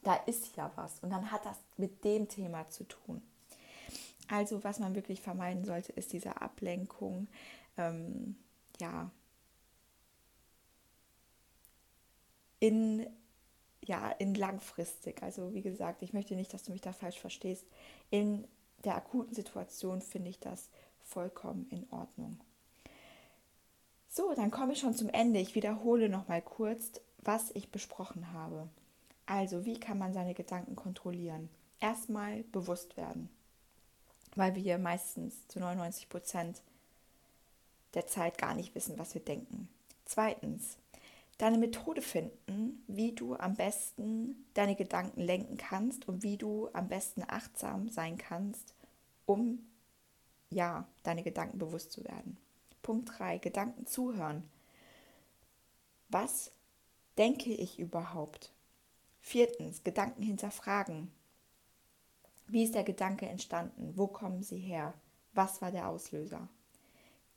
da 0.03 0.15
ist 0.27 0.55
ja 0.55 0.71
was 0.75 0.99
und 0.99 1.09
dann 1.09 1.31
hat 1.31 1.45
das 1.45 1.57
mit 1.77 2.03
dem 2.03 2.27
Thema 2.27 2.67
zu 2.69 2.83
tun. 2.83 3.23
Also 4.29 4.63
was 4.63 4.79
man 4.79 4.95
wirklich 4.95 5.21
vermeiden 5.21 5.65
sollte, 5.65 5.91
ist 5.93 6.13
diese 6.13 6.41
Ablenkung. 6.41 7.27
Ähm, 7.75 8.35
ja, 8.79 9.09
in 12.59 13.07
ja, 13.83 14.11
in 14.11 14.35
langfristig. 14.35 15.21
Also 15.23 15.53
wie 15.53 15.61
gesagt, 15.61 16.01
ich 16.01 16.13
möchte 16.13 16.35
nicht, 16.35 16.53
dass 16.53 16.63
du 16.63 16.71
mich 16.71 16.81
da 16.81 16.93
falsch 16.93 17.19
verstehst. 17.19 17.65
In 18.09 18.47
der 18.83 18.95
akuten 18.95 19.33
Situation 19.33 20.01
finde 20.01 20.29
ich 20.29 20.39
das 20.39 20.69
vollkommen 21.03 21.67
in 21.69 21.85
Ordnung. 21.91 22.39
So, 24.09 24.33
dann 24.35 24.51
komme 24.51 24.73
ich 24.73 24.79
schon 24.79 24.93
zum 24.93 25.09
Ende. 25.09 25.39
Ich 25.39 25.55
wiederhole 25.55 26.09
noch 26.09 26.27
mal 26.27 26.41
kurz, 26.41 26.99
was 27.19 27.51
ich 27.51 27.71
besprochen 27.71 28.33
habe. 28.33 28.67
Also, 29.25 29.65
wie 29.65 29.79
kann 29.79 29.97
man 29.97 30.13
seine 30.13 30.33
Gedanken 30.33 30.75
kontrollieren? 30.75 31.49
Erstmal 31.79 32.43
bewusst 32.43 32.97
werden, 32.97 33.29
weil 34.35 34.55
wir 34.55 34.77
meistens 34.77 35.47
zu 35.47 35.59
99 35.59 36.09
Prozent 36.09 36.61
der 37.93 38.07
Zeit 38.07 38.37
gar 38.37 38.53
nicht 38.53 38.75
wissen, 38.75 38.99
was 38.99 39.13
wir 39.13 39.21
denken. 39.21 39.69
Zweitens, 40.05 40.77
deine 41.41 41.57
Methode 41.57 42.03
finden, 42.03 42.83
wie 42.87 43.13
du 43.13 43.35
am 43.35 43.55
besten 43.55 44.45
deine 44.53 44.75
Gedanken 44.75 45.21
lenken 45.21 45.57
kannst 45.57 46.07
und 46.07 46.21
wie 46.21 46.37
du 46.37 46.69
am 46.73 46.87
besten 46.87 47.23
achtsam 47.27 47.89
sein 47.89 48.19
kannst, 48.19 48.75
um 49.25 49.65
ja, 50.51 50.87
deine 51.01 51.23
Gedanken 51.23 51.57
bewusst 51.57 51.93
zu 51.93 52.03
werden. 52.03 52.37
Punkt 52.83 53.17
3, 53.17 53.39
Gedanken 53.39 53.87
zuhören. 53.87 54.43
Was 56.09 56.51
denke 57.17 57.49
ich 57.49 57.79
überhaupt? 57.79 58.53
Viertens, 59.19 59.83
Gedanken 59.83 60.21
hinterfragen. 60.21 61.11
Wie 62.45 62.65
ist 62.65 62.75
der 62.75 62.83
Gedanke 62.83 63.27
entstanden? 63.27 63.93
Wo 63.95 64.05
kommen 64.05 64.43
sie 64.43 64.59
her? 64.59 64.93
Was 65.33 65.59
war 65.63 65.71
der 65.71 65.87
Auslöser? 65.87 66.47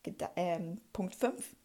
Geda 0.03 0.31
ähm, 0.37 0.83
Punkt 0.93 1.15
5, 1.15 1.57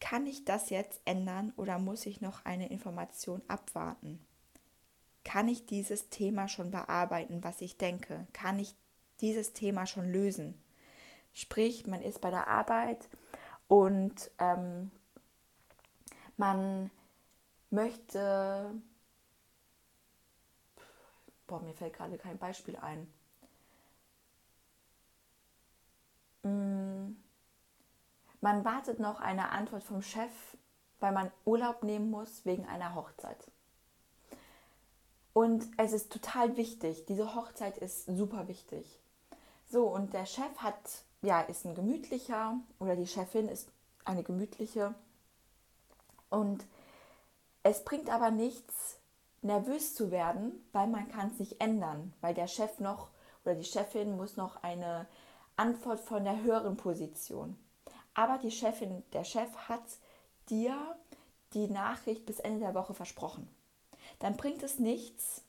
kann 0.00 0.26
ich 0.26 0.44
das 0.44 0.70
jetzt 0.70 1.00
ändern 1.04 1.52
oder 1.56 1.78
muss 1.78 2.06
ich 2.06 2.20
noch 2.20 2.44
eine 2.44 2.68
Information 2.70 3.42
abwarten? 3.48 4.24
Kann 5.24 5.48
ich 5.48 5.66
dieses 5.66 6.08
Thema 6.08 6.48
schon 6.48 6.70
bearbeiten, 6.70 7.42
was 7.42 7.60
ich 7.60 7.76
denke? 7.76 8.26
Kann 8.32 8.58
ich 8.58 8.74
dieses 9.20 9.52
Thema 9.52 9.86
schon 9.86 10.10
lösen? 10.10 10.60
Sprich, 11.34 11.86
man 11.86 12.02
ist 12.02 12.20
bei 12.20 12.30
der 12.30 12.46
Arbeit 12.48 13.08
und 13.66 14.30
ähm, 14.38 14.90
man 16.36 16.90
möchte, 17.70 18.72
boah, 21.46 21.60
mir 21.60 21.74
fällt 21.74 21.94
gerade 21.94 22.16
kein 22.16 22.38
Beispiel 22.38 22.76
ein. 22.76 23.12
Hm 26.44 27.16
man 28.40 28.64
wartet 28.64 29.00
noch 29.00 29.20
eine 29.20 29.50
Antwort 29.50 29.82
vom 29.82 30.02
Chef, 30.02 30.30
weil 31.00 31.12
man 31.12 31.30
Urlaub 31.44 31.82
nehmen 31.82 32.10
muss 32.10 32.44
wegen 32.44 32.66
einer 32.66 32.94
Hochzeit. 32.94 33.50
Und 35.32 35.68
es 35.76 35.92
ist 35.92 36.12
total 36.12 36.56
wichtig, 36.56 37.06
diese 37.06 37.34
Hochzeit 37.34 37.78
ist 37.78 38.06
super 38.06 38.48
wichtig. 38.48 38.98
So, 39.70 39.86
und 39.86 40.12
der 40.14 40.26
Chef 40.26 40.56
hat, 40.58 41.04
ja, 41.22 41.40
ist 41.42 41.64
ein 41.64 41.74
gemütlicher 41.74 42.58
oder 42.80 42.96
die 42.96 43.06
Chefin 43.06 43.48
ist 43.48 43.68
eine 44.04 44.22
gemütliche. 44.22 44.94
Und 46.30 46.64
es 47.62 47.84
bringt 47.84 48.10
aber 48.10 48.30
nichts, 48.30 48.98
nervös 49.42 49.94
zu 49.94 50.10
werden, 50.10 50.66
weil 50.72 50.88
man 50.88 51.08
kann 51.08 51.30
es 51.30 51.38
nicht 51.38 51.60
ändern, 51.60 52.14
weil 52.20 52.34
der 52.34 52.48
Chef 52.48 52.80
noch 52.80 53.08
oder 53.44 53.54
die 53.54 53.64
Chefin 53.64 54.16
muss 54.16 54.36
noch 54.36 54.62
eine 54.62 55.06
Antwort 55.56 56.00
von 56.00 56.24
der 56.24 56.42
höheren 56.42 56.76
Position. 56.76 57.56
Aber 58.18 58.36
die 58.38 58.50
Chefin, 58.50 59.04
der 59.12 59.22
Chef 59.22 59.54
hat 59.68 59.84
dir 60.50 60.76
die 61.54 61.68
Nachricht 61.68 62.26
bis 62.26 62.40
Ende 62.40 62.58
der 62.58 62.74
Woche 62.74 62.92
versprochen. 62.92 63.48
Dann 64.18 64.36
bringt 64.36 64.64
es 64.64 64.80
nichts, 64.80 65.44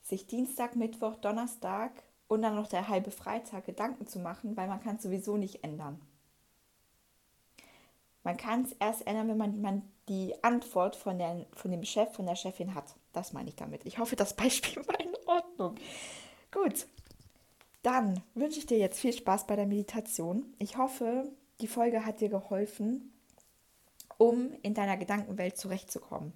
sich 0.00 0.26
Dienstag, 0.26 0.74
Mittwoch, 0.74 1.16
Donnerstag 1.16 1.92
und 2.26 2.40
dann 2.40 2.54
noch 2.54 2.66
der 2.66 2.88
halbe 2.88 3.10
Freitag 3.10 3.66
Gedanken 3.66 4.06
zu 4.06 4.20
machen, 4.20 4.56
weil 4.56 4.68
man 4.68 4.82
kann 4.82 4.96
es 4.96 5.02
sowieso 5.02 5.36
nicht 5.36 5.62
ändern. 5.64 6.00
Man 8.22 8.38
kann 8.38 8.64
es 8.64 8.72
erst 8.72 9.06
ändern, 9.06 9.28
wenn 9.28 9.36
man, 9.36 9.60
man 9.60 9.82
die 10.08 10.32
Antwort 10.42 10.96
von, 10.96 11.18
der, 11.18 11.44
von 11.52 11.70
dem 11.70 11.84
Chef, 11.84 12.10
von 12.14 12.24
der 12.24 12.36
Chefin 12.36 12.74
hat. 12.74 12.96
Das 13.12 13.34
meine 13.34 13.50
ich 13.50 13.56
damit. 13.56 13.84
Ich 13.84 13.98
hoffe, 13.98 14.16
das 14.16 14.32
Beispiel 14.32 14.76
war 14.88 14.98
in 14.98 15.14
Ordnung. 15.26 15.74
Gut, 16.52 16.86
dann 17.82 18.22
wünsche 18.32 18.60
ich 18.60 18.66
dir 18.66 18.78
jetzt 18.78 18.98
viel 18.98 19.12
Spaß 19.12 19.46
bei 19.46 19.56
der 19.56 19.66
Meditation. 19.66 20.54
Ich 20.58 20.78
hoffe, 20.78 21.30
die 21.60 21.68
Folge 21.68 22.04
hat 22.04 22.20
dir 22.20 22.28
geholfen, 22.28 23.12
um 24.16 24.52
in 24.62 24.74
deiner 24.74 24.96
Gedankenwelt 24.96 25.56
zurechtzukommen. 25.56 26.32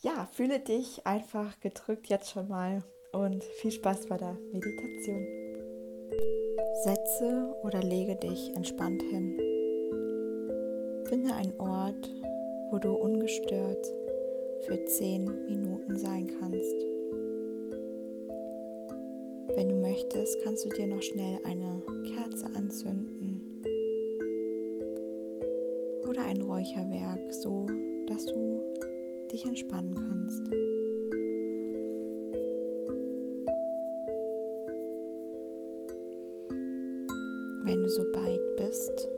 Ja, 0.00 0.26
fühle 0.32 0.60
dich 0.60 1.06
einfach 1.06 1.58
gedrückt 1.60 2.08
jetzt 2.08 2.30
schon 2.30 2.48
mal 2.48 2.84
und 3.12 3.42
viel 3.42 3.72
Spaß 3.72 4.06
bei 4.06 4.16
der 4.16 4.34
Meditation. 4.52 5.26
Setze 6.84 7.54
oder 7.64 7.82
lege 7.82 8.14
dich 8.16 8.54
entspannt 8.54 9.02
hin. 9.02 9.36
Finde 11.08 11.34
einen 11.34 11.58
Ort, 11.58 12.08
wo 12.70 12.78
du 12.78 12.92
ungestört 12.92 13.86
für 14.66 14.84
zehn 14.84 15.24
Minuten 15.46 15.98
sein 15.98 16.30
kannst. 16.38 16.87
Wenn 19.58 19.70
du 19.70 19.74
möchtest, 19.74 20.40
kannst 20.44 20.64
du 20.64 20.68
dir 20.68 20.86
noch 20.86 21.02
schnell 21.02 21.40
eine 21.42 21.82
Kerze 22.14 22.46
anzünden 22.54 23.60
oder 26.08 26.22
ein 26.26 26.40
Räucherwerk, 26.40 27.34
so 27.34 27.66
dass 28.06 28.24
du 28.26 28.62
dich 29.32 29.44
entspannen 29.44 29.96
kannst. 29.96 30.48
Wenn 37.64 37.82
du 37.82 37.88
so 37.88 38.02
weit 38.14 38.56
bist, 38.58 39.08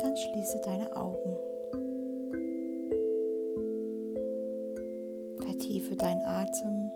dann 0.00 0.16
schließe 0.16 0.58
deine 0.64 0.96
Augen. 0.96 1.53
Vertiefe 5.94 5.96
deinen 5.96 6.22
Atem. 6.24 6.90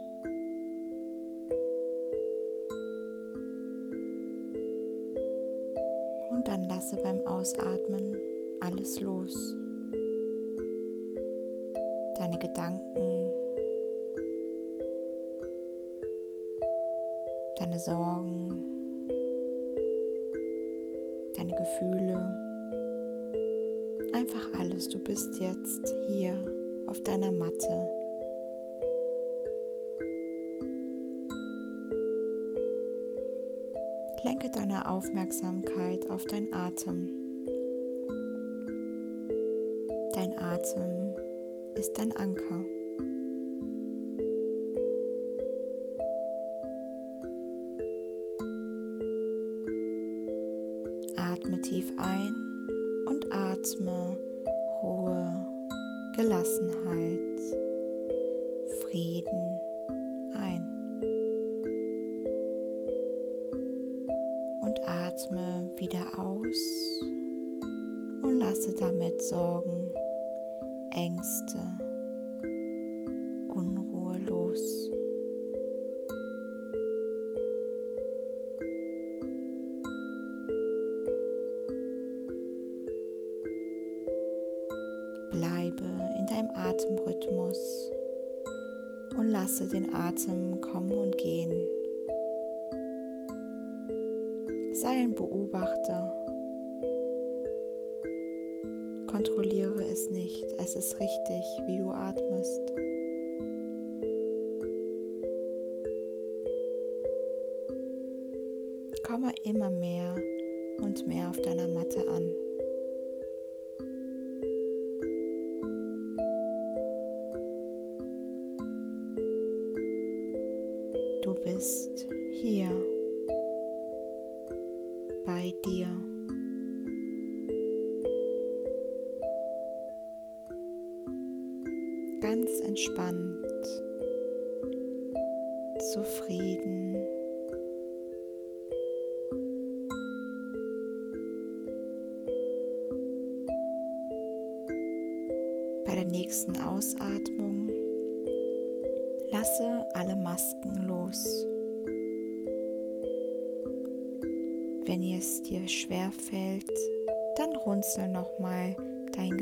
Und 6.31 6.47
dann 6.47 6.65
lasse 6.65 6.97
beim 6.97 7.21
Ausatmen 7.27 8.17
alles 8.61 9.01
los. 9.01 9.55
Deine 12.17 12.39
Gedanken, 12.39 13.31
deine 17.59 17.79
Sorgen, 17.79 19.09
deine 21.37 21.55
Gefühle, 21.55 22.17
einfach 24.13 24.59
alles. 24.59 24.89
Du 24.89 24.99
bist 24.99 25.41
jetzt 25.41 25.95
hier 26.09 26.35
auf 26.87 27.01
deiner 27.03 27.31
Matte. 27.31 27.98
Aufmerksamkeit 34.99 36.11
auf 36.11 36.25
deinen 36.25 36.53
Atem. 36.53 37.09
Dein 40.13 40.37
Atem 40.37 41.15
ist 41.77 41.97
dein 41.97 42.11
Anker. 42.17 42.65
Kontrolliere 99.11 99.83
es 99.91 100.11
nicht, 100.11 100.45
es 100.59 100.77
ist 100.77 101.01
richtig, 101.01 101.45
wie 101.67 101.79
du 101.79 101.91
atmest. 101.91 102.61
Komme 109.07 109.33
immer 109.45 109.71
mehr 109.71 110.15
und 110.83 111.07
mehr 111.07 111.31
auf 111.31 111.41
deiner 111.41 111.69
Matte 111.69 112.07
an. 112.09 112.48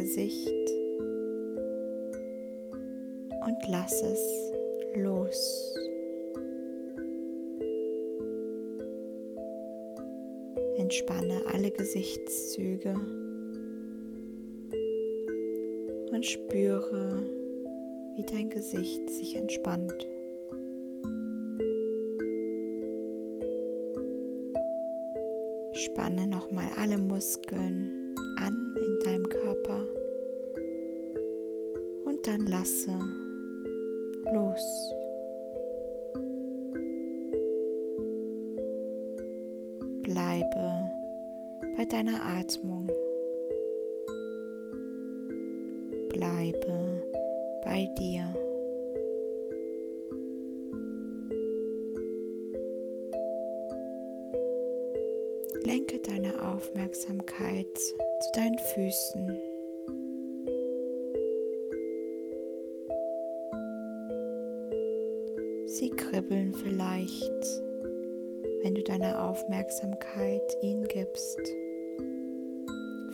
Gesicht 0.07 0.71
und 3.45 3.59
lass 3.67 4.03
es 4.03 4.53
los. 4.95 5.75
Entspanne 10.79 11.43
alle 11.53 11.73
Gesichtszüge 11.73 12.95
und 16.13 16.25
spüre, 16.25 17.25
wie 18.15 18.23
dein 18.23 18.49
Gesicht 18.49 19.11
sich 19.11 19.35
entspannt. 19.35 20.07
Spanne 25.73 26.29
nochmal 26.29 26.69
alle 26.77 26.97
Muskeln 26.97 28.06
Körper. 29.57 29.87
Und 32.05 32.27
dann 32.27 32.47
lasse 32.47 32.93
los. 34.33 34.93
Bleibe 40.03 40.91
bei 41.77 41.85
deiner 41.85 42.23
Atmung. 42.25 42.87
Bleibe 46.09 47.03
bei 47.65 47.89
dir. 47.99 48.25
Lenke 55.65 55.99
deine 55.99 56.41
Aufmerksamkeit 56.49 57.67
zu 58.27 58.33
deinen 58.33 58.59
Füßen. 58.59 59.39
Sie 65.67 65.91
kribbeln 65.91 66.55
vielleicht, 66.55 67.63
wenn 68.63 68.75
du 68.75 68.83
deine 68.83 69.21
Aufmerksamkeit 69.21 70.43
ihnen 70.63 70.85
gibst. 70.89 71.41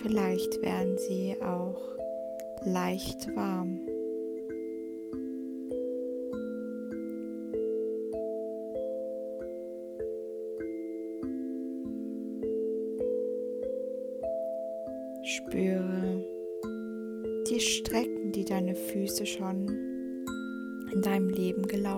Vielleicht 0.02 0.62
werden 0.62 0.96
sie 0.98 1.36
auch 1.42 1.80
leicht 2.64 3.34
warm. 3.36 3.91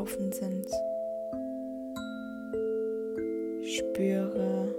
Gelaufen 0.05 0.33
sind. 0.33 0.67
Spüre 3.65 4.75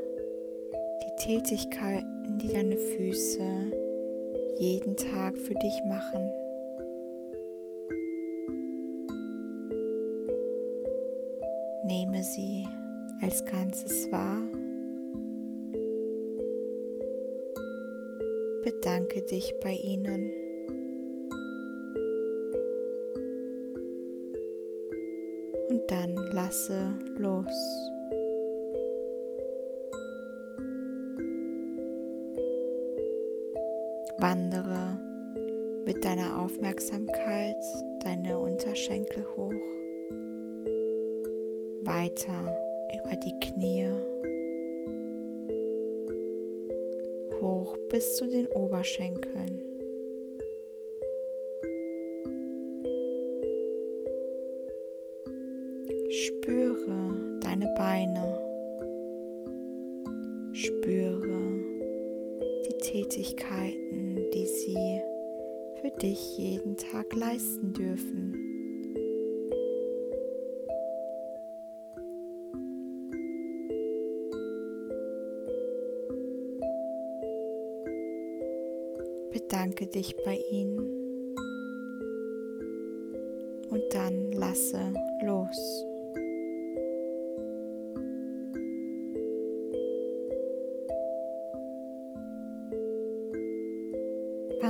die 1.01 1.15
Tätigkeiten, 1.23 2.38
die 2.38 2.49
deine 2.53 2.77
Füße 2.77 3.71
jeden 4.59 4.95
Tag 4.95 5.35
für 5.38 5.55
dich 5.55 5.81
machen. 5.88 6.31
Nehme 11.85 12.23
sie 12.23 12.67
als 13.21 13.43
Ganzes 13.45 14.11
wahr. 14.11 14.41
Bedanke 18.63 19.21
dich 19.23 19.53
bei 19.61 19.73
ihnen. 19.73 20.44
Dann 25.88 26.15
lasse 26.32 26.93
los. 27.17 27.91
Wandere 34.17 34.98
mit 35.86 36.04
deiner 36.04 36.39
Aufmerksamkeit 36.39 37.62
deine 38.04 38.39
Unterschenkel 38.39 39.26
hoch, 39.36 39.54
weiter 41.84 42.58
über 42.93 43.15
die 43.17 43.39
Knie, 43.39 43.89
hoch 47.41 47.78
bis 47.89 48.15
zu 48.15 48.28
den 48.28 48.48
Oberschenkeln. 48.48 49.74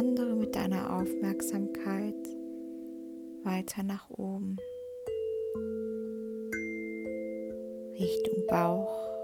Wandere 0.06 0.36
mit 0.36 0.56
deiner 0.56 0.98
Aufmerksamkeit 0.98 2.14
weiter 3.44 3.82
nach 3.82 4.08
oben, 4.12 4.56
Richtung 8.00 8.46
Bauch, 8.48 9.15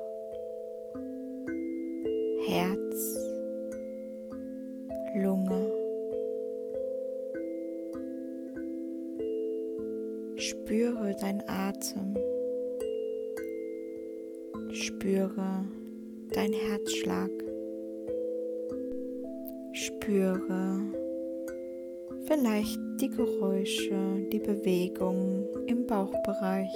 Bauchbereich. 26.22 26.74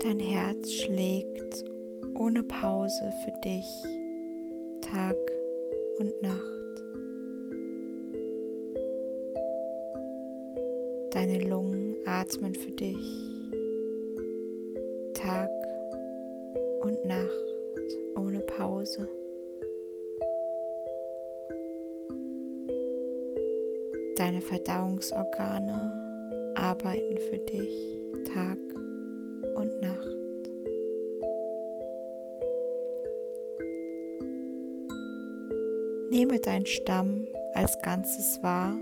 Dein 0.00 0.18
Herz 0.20 0.70
schlägt 0.72 1.64
ohne 2.14 2.42
Pause 2.42 3.12
für 3.24 3.32
dich 3.42 3.66
Tag 4.80 5.16
und 5.98 6.22
Nacht. 6.22 6.40
Deine 11.12 11.38
Lungen 11.48 11.96
atmen 12.06 12.54
für 12.54 12.72
dich 12.72 13.33
Verdauungsorgane 24.44 26.52
arbeiten 26.54 27.18
für 27.30 27.38
dich 27.38 27.98
Tag 28.32 28.58
und 29.54 29.80
Nacht. 29.80 30.08
Nehme 36.10 36.40
dein 36.40 36.66
Stamm 36.66 37.26
als 37.54 37.80
Ganzes 37.82 38.42
wahr 38.42 38.76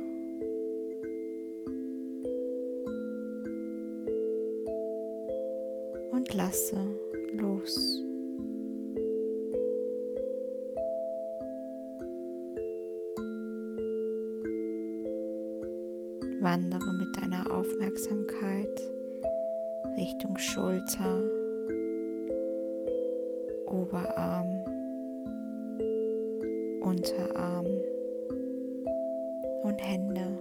und 29.73 29.83
Hände. 29.83 30.39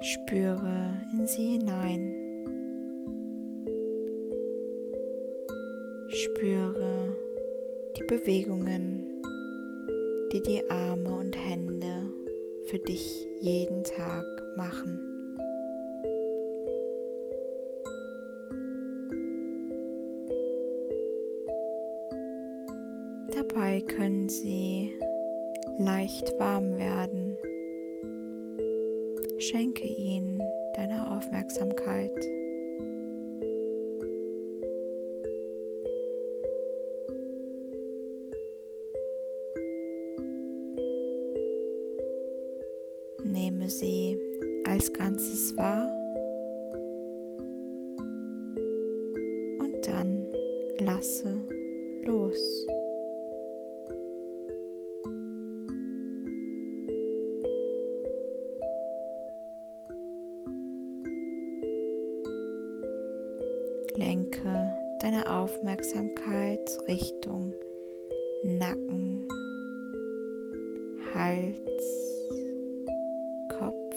Spüre 0.00 0.92
in 1.12 1.26
sie 1.26 1.58
hinein. 1.58 2.14
Spüre 6.08 7.16
die 7.96 8.04
Bewegungen, 8.04 9.22
die 10.32 10.42
die 10.42 10.68
Arme 10.68 11.14
und 11.14 11.36
Hände 11.36 12.10
für 12.66 12.78
dich 12.78 13.28
jeden 13.40 13.84
Tag 13.84 14.24
machen. 14.56 15.14
Dabei 23.34 23.80
können 23.82 24.13
sie 24.28 24.92
leicht 25.78 26.32
warm 26.38 26.76
werden. 26.78 27.36
Schenke 29.38 29.86
ihnen 29.86 30.42
deine 30.76 31.10
Aufmerksamkeit. 31.16 32.12
Lenke 64.04 64.76
deine 65.00 65.30
Aufmerksamkeit 65.30 66.78
Richtung 66.86 67.54
Nacken, 68.44 69.26
Hals, 71.14 72.28
Kopf 73.48 73.94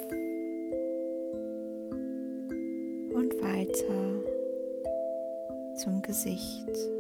und 3.13 3.34
weiter 3.41 4.24
zum 5.76 6.02
Gesicht. 6.02 6.96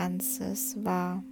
Ganzes 0.00 0.82
wahr. 0.82 1.22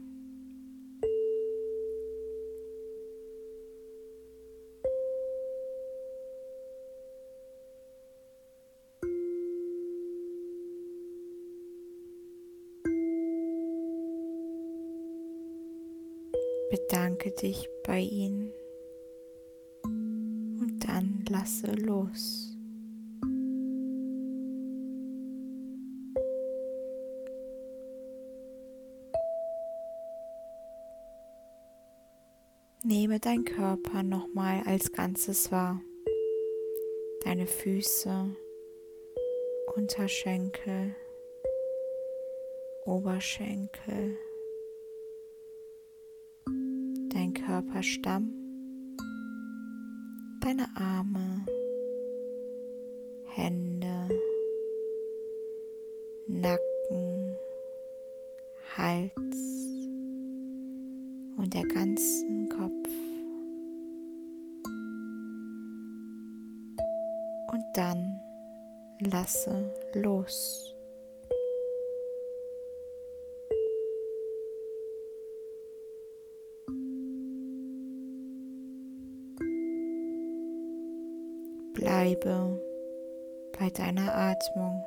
Bedanke 16.71 17.31
dich 17.31 17.71
bei 17.87 18.01
ihnen 18.01 18.53
und 19.83 20.79
dann 20.87 21.25
lasse 21.31 21.73
los. 21.73 22.48
Nehme 32.89 33.21
dein 33.21 33.45
Körper 33.45 34.03
nochmal 34.03 34.63
als 34.65 34.93
Ganzes 34.93 35.53
wahr. 35.53 35.83
Deine 37.23 37.47
Füße, 37.47 38.35
Unterschenkel, 39.77 40.97
Oberschenkel, 42.87 44.17
dein 47.11 47.35
Körperstamm, 47.35 48.33
deine 50.41 50.67
Arme, 50.75 51.45
Hände, 53.27 53.78
lasse 69.29 69.71
los. 69.93 70.75
Bleibe 81.75 82.61
bei 83.59 83.71
deiner 83.71 84.15
Atmung. 84.15 84.83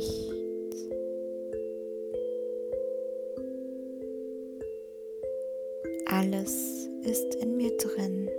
Licht. 0.00 0.32
Alles 6.06 6.88
ist 7.02 7.34
in 7.34 7.56
mir 7.56 7.76
drin. 7.76 8.30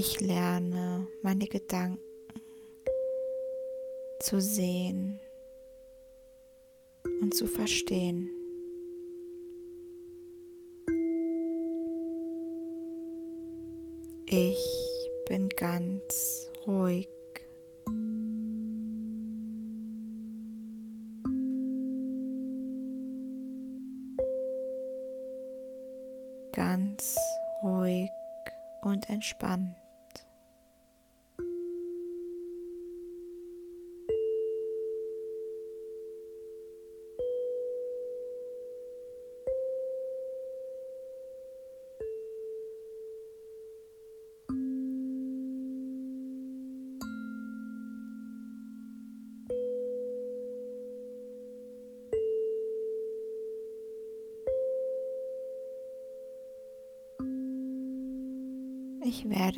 Ich 0.00 0.20
lerne 0.20 1.08
meine 1.22 1.48
Gedanken 1.48 1.98
zu 4.20 4.40
sehen 4.40 5.18
und 7.20 7.34
zu 7.34 7.48
verstehen. 7.48 8.30
Ich 14.26 14.64
bin 15.26 15.48
ganz 15.48 16.48
ruhig 16.64 17.08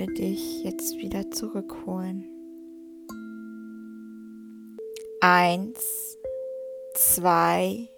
werde 0.01 0.15
dich 0.15 0.65
jetzt 0.65 0.97
wieder 0.97 1.31
zurückholen. 1.31 2.27
Eins, 5.21 6.17
zwei, 6.95 7.91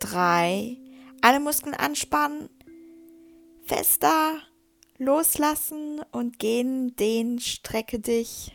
drei. 0.00 0.76
Alle 1.22 1.40
Muskeln 1.40 1.74
anspannen. 1.74 2.50
Fester. 3.62 4.34
Loslassen 4.98 6.02
und 6.12 6.38
gehen, 6.38 6.94
den 6.96 7.38
strecke 7.38 8.00
dich. 8.00 8.52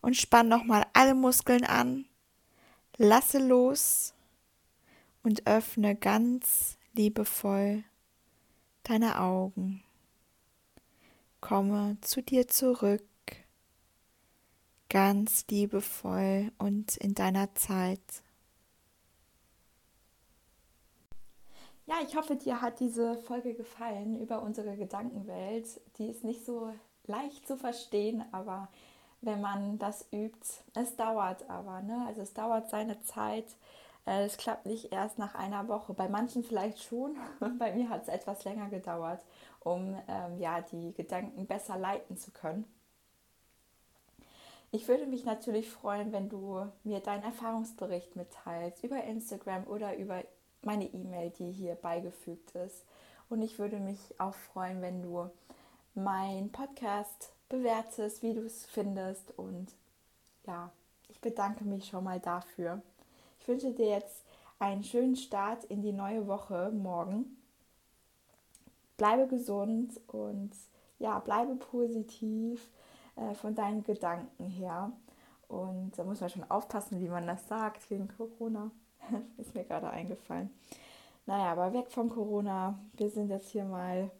Und 0.00 0.16
spann 0.16 0.46
nochmal 0.46 0.86
alle 0.92 1.16
Muskeln 1.16 1.64
an. 1.64 2.06
Lasse 2.96 3.44
los 3.44 4.14
und 5.24 5.48
öffne 5.48 5.96
ganz 5.96 6.78
liebevoll 6.94 7.82
deine 8.84 9.20
Augen 9.20 9.82
komme 11.40 11.96
zu 12.00 12.22
dir 12.22 12.48
zurück, 12.48 13.02
ganz 14.88 15.46
liebevoll 15.50 16.52
und 16.58 16.96
in 16.96 17.14
deiner 17.14 17.54
Zeit. 17.54 18.00
Ja, 21.86 21.96
ich 22.06 22.14
hoffe, 22.16 22.36
dir 22.36 22.60
hat 22.60 22.78
diese 22.78 23.18
Folge 23.18 23.54
gefallen 23.54 24.20
über 24.20 24.42
unsere 24.42 24.76
Gedankenwelt. 24.76 25.80
Die 25.98 26.06
ist 26.06 26.22
nicht 26.22 26.44
so 26.44 26.72
leicht 27.06 27.48
zu 27.48 27.56
verstehen, 27.56 28.24
aber 28.32 28.68
wenn 29.22 29.40
man 29.40 29.78
das 29.78 30.06
übt, 30.12 30.46
es 30.74 30.96
dauert 30.96 31.48
aber, 31.50 31.82
ne? 31.82 32.04
Also 32.06 32.22
es 32.22 32.32
dauert 32.32 32.70
seine 32.70 33.00
Zeit. 33.02 33.56
Äh, 34.06 34.24
es 34.24 34.36
klappt 34.36 34.66
nicht 34.66 34.92
erst 34.92 35.18
nach 35.18 35.34
einer 35.34 35.68
Woche. 35.68 35.92
Bei 35.92 36.08
manchen 36.08 36.44
vielleicht 36.44 36.82
schon. 36.82 37.16
Bei 37.58 37.74
mir 37.74 37.88
hat 37.88 38.02
es 38.02 38.08
etwas 38.08 38.44
länger 38.44 38.68
gedauert 38.68 39.20
um 39.60 39.96
ähm, 40.08 40.38
ja, 40.38 40.60
die 40.60 40.92
Gedanken 40.94 41.46
besser 41.46 41.76
leiten 41.76 42.16
zu 42.16 42.30
können. 42.30 42.64
Ich 44.72 44.86
würde 44.86 45.06
mich 45.06 45.24
natürlich 45.24 45.68
freuen, 45.68 46.12
wenn 46.12 46.28
du 46.28 46.70
mir 46.84 47.00
deinen 47.00 47.24
Erfahrungsbericht 47.24 48.14
mitteilst 48.14 48.84
über 48.84 49.02
Instagram 49.02 49.64
oder 49.66 49.96
über 49.96 50.22
meine 50.62 50.84
E-Mail, 50.84 51.30
die 51.30 51.50
hier 51.50 51.74
beigefügt 51.74 52.52
ist. 52.52 52.84
Und 53.28 53.42
ich 53.42 53.58
würde 53.58 53.78
mich 53.78 53.98
auch 54.18 54.34
freuen, 54.34 54.80
wenn 54.80 55.02
du 55.02 55.28
meinen 55.94 56.52
Podcast 56.52 57.32
bewertest, 57.48 58.22
wie 58.22 58.34
du 58.34 58.42
es 58.42 58.64
findest. 58.66 59.36
Und 59.36 59.74
ja, 60.46 60.70
ich 61.08 61.20
bedanke 61.20 61.64
mich 61.64 61.88
schon 61.88 62.04
mal 62.04 62.20
dafür. 62.20 62.80
Ich 63.40 63.48
wünsche 63.48 63.72
dir 63.72 63.88
jetzt 63.88 64.24
einen 64.60 64.84
schönen 64.84 65.16
Start 65.16 65.64
in 65.64 65.82
die 65.82 65.92
neue 65.92 66.28
Woche 66.28 66.70
morgen 66.70 67.39
bleibe 69.00 69.26
gesund 69.28 69.98
und 70.08 70.50
ja, 70.98 71.18
bleibe 71.20 71.54
positiv 71.54 72.68
äh, 73.16 73.34
von 73.34 73.54
deinen 73.54 73.82
Gedanken 73.82 74.44
her. 74.44 74.92
Und 75.48 75.92
da 75.96 76.04
muss 76.04 76.20
man 76.20 76.28
schon 76.28 76.50
aufpassen, 76.50 77.00
wie 77.00 77.08
man 77.08 77.26
das 77.26 77.48
sagt 77.48 77.90
wegen 77.90 78.08
Corona. 78.08 78.70
Ist 79.38 79.54
mir 79.54 79.64
gerade 79.64 79.88
eingefallen. 79.88 80.50
Naja, 81.24 81.50
aber 81.52 81.72
weg 81.72 81.90
von 81.90 82.10
Corona. 82.10 82.78
Wir 82.92 83.08
sind 83.08 83.30
jetzt 83.30 83.48
hier 83.48 83.64
mal 83.64 84.10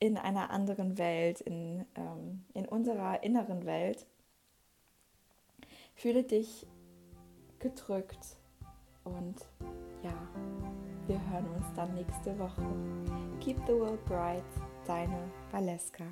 in 0.00 0.18
einer 0.18 0.50
anderen 0.50 0.98
Welt, 0.98 1.40
in, 1.40 1.86
ähm, 1.94 2.44
in 2.52 2.66
unserer 2.66 3.22
inneren 3.22 3.64
Welt. 3.64 4.06
Fühle 5.94 6.24
dich 6.24 6.66
gedrückt 7.58 8.36
und 9.04 9.36
ja, 10.02 10.12
wir 11.10 11.20
hören 11.28 11.48
uns 11.56 11.66
dann 11.74 11.92
nächste 11.94 12.38
Woche. 12.38 12.62
Keep 13.40 13.56
the 13.66 13.72
world 13.72 14.04
bright, 14.04 14.44
deine 14.86 15.28
Valeska. 15.50 16.04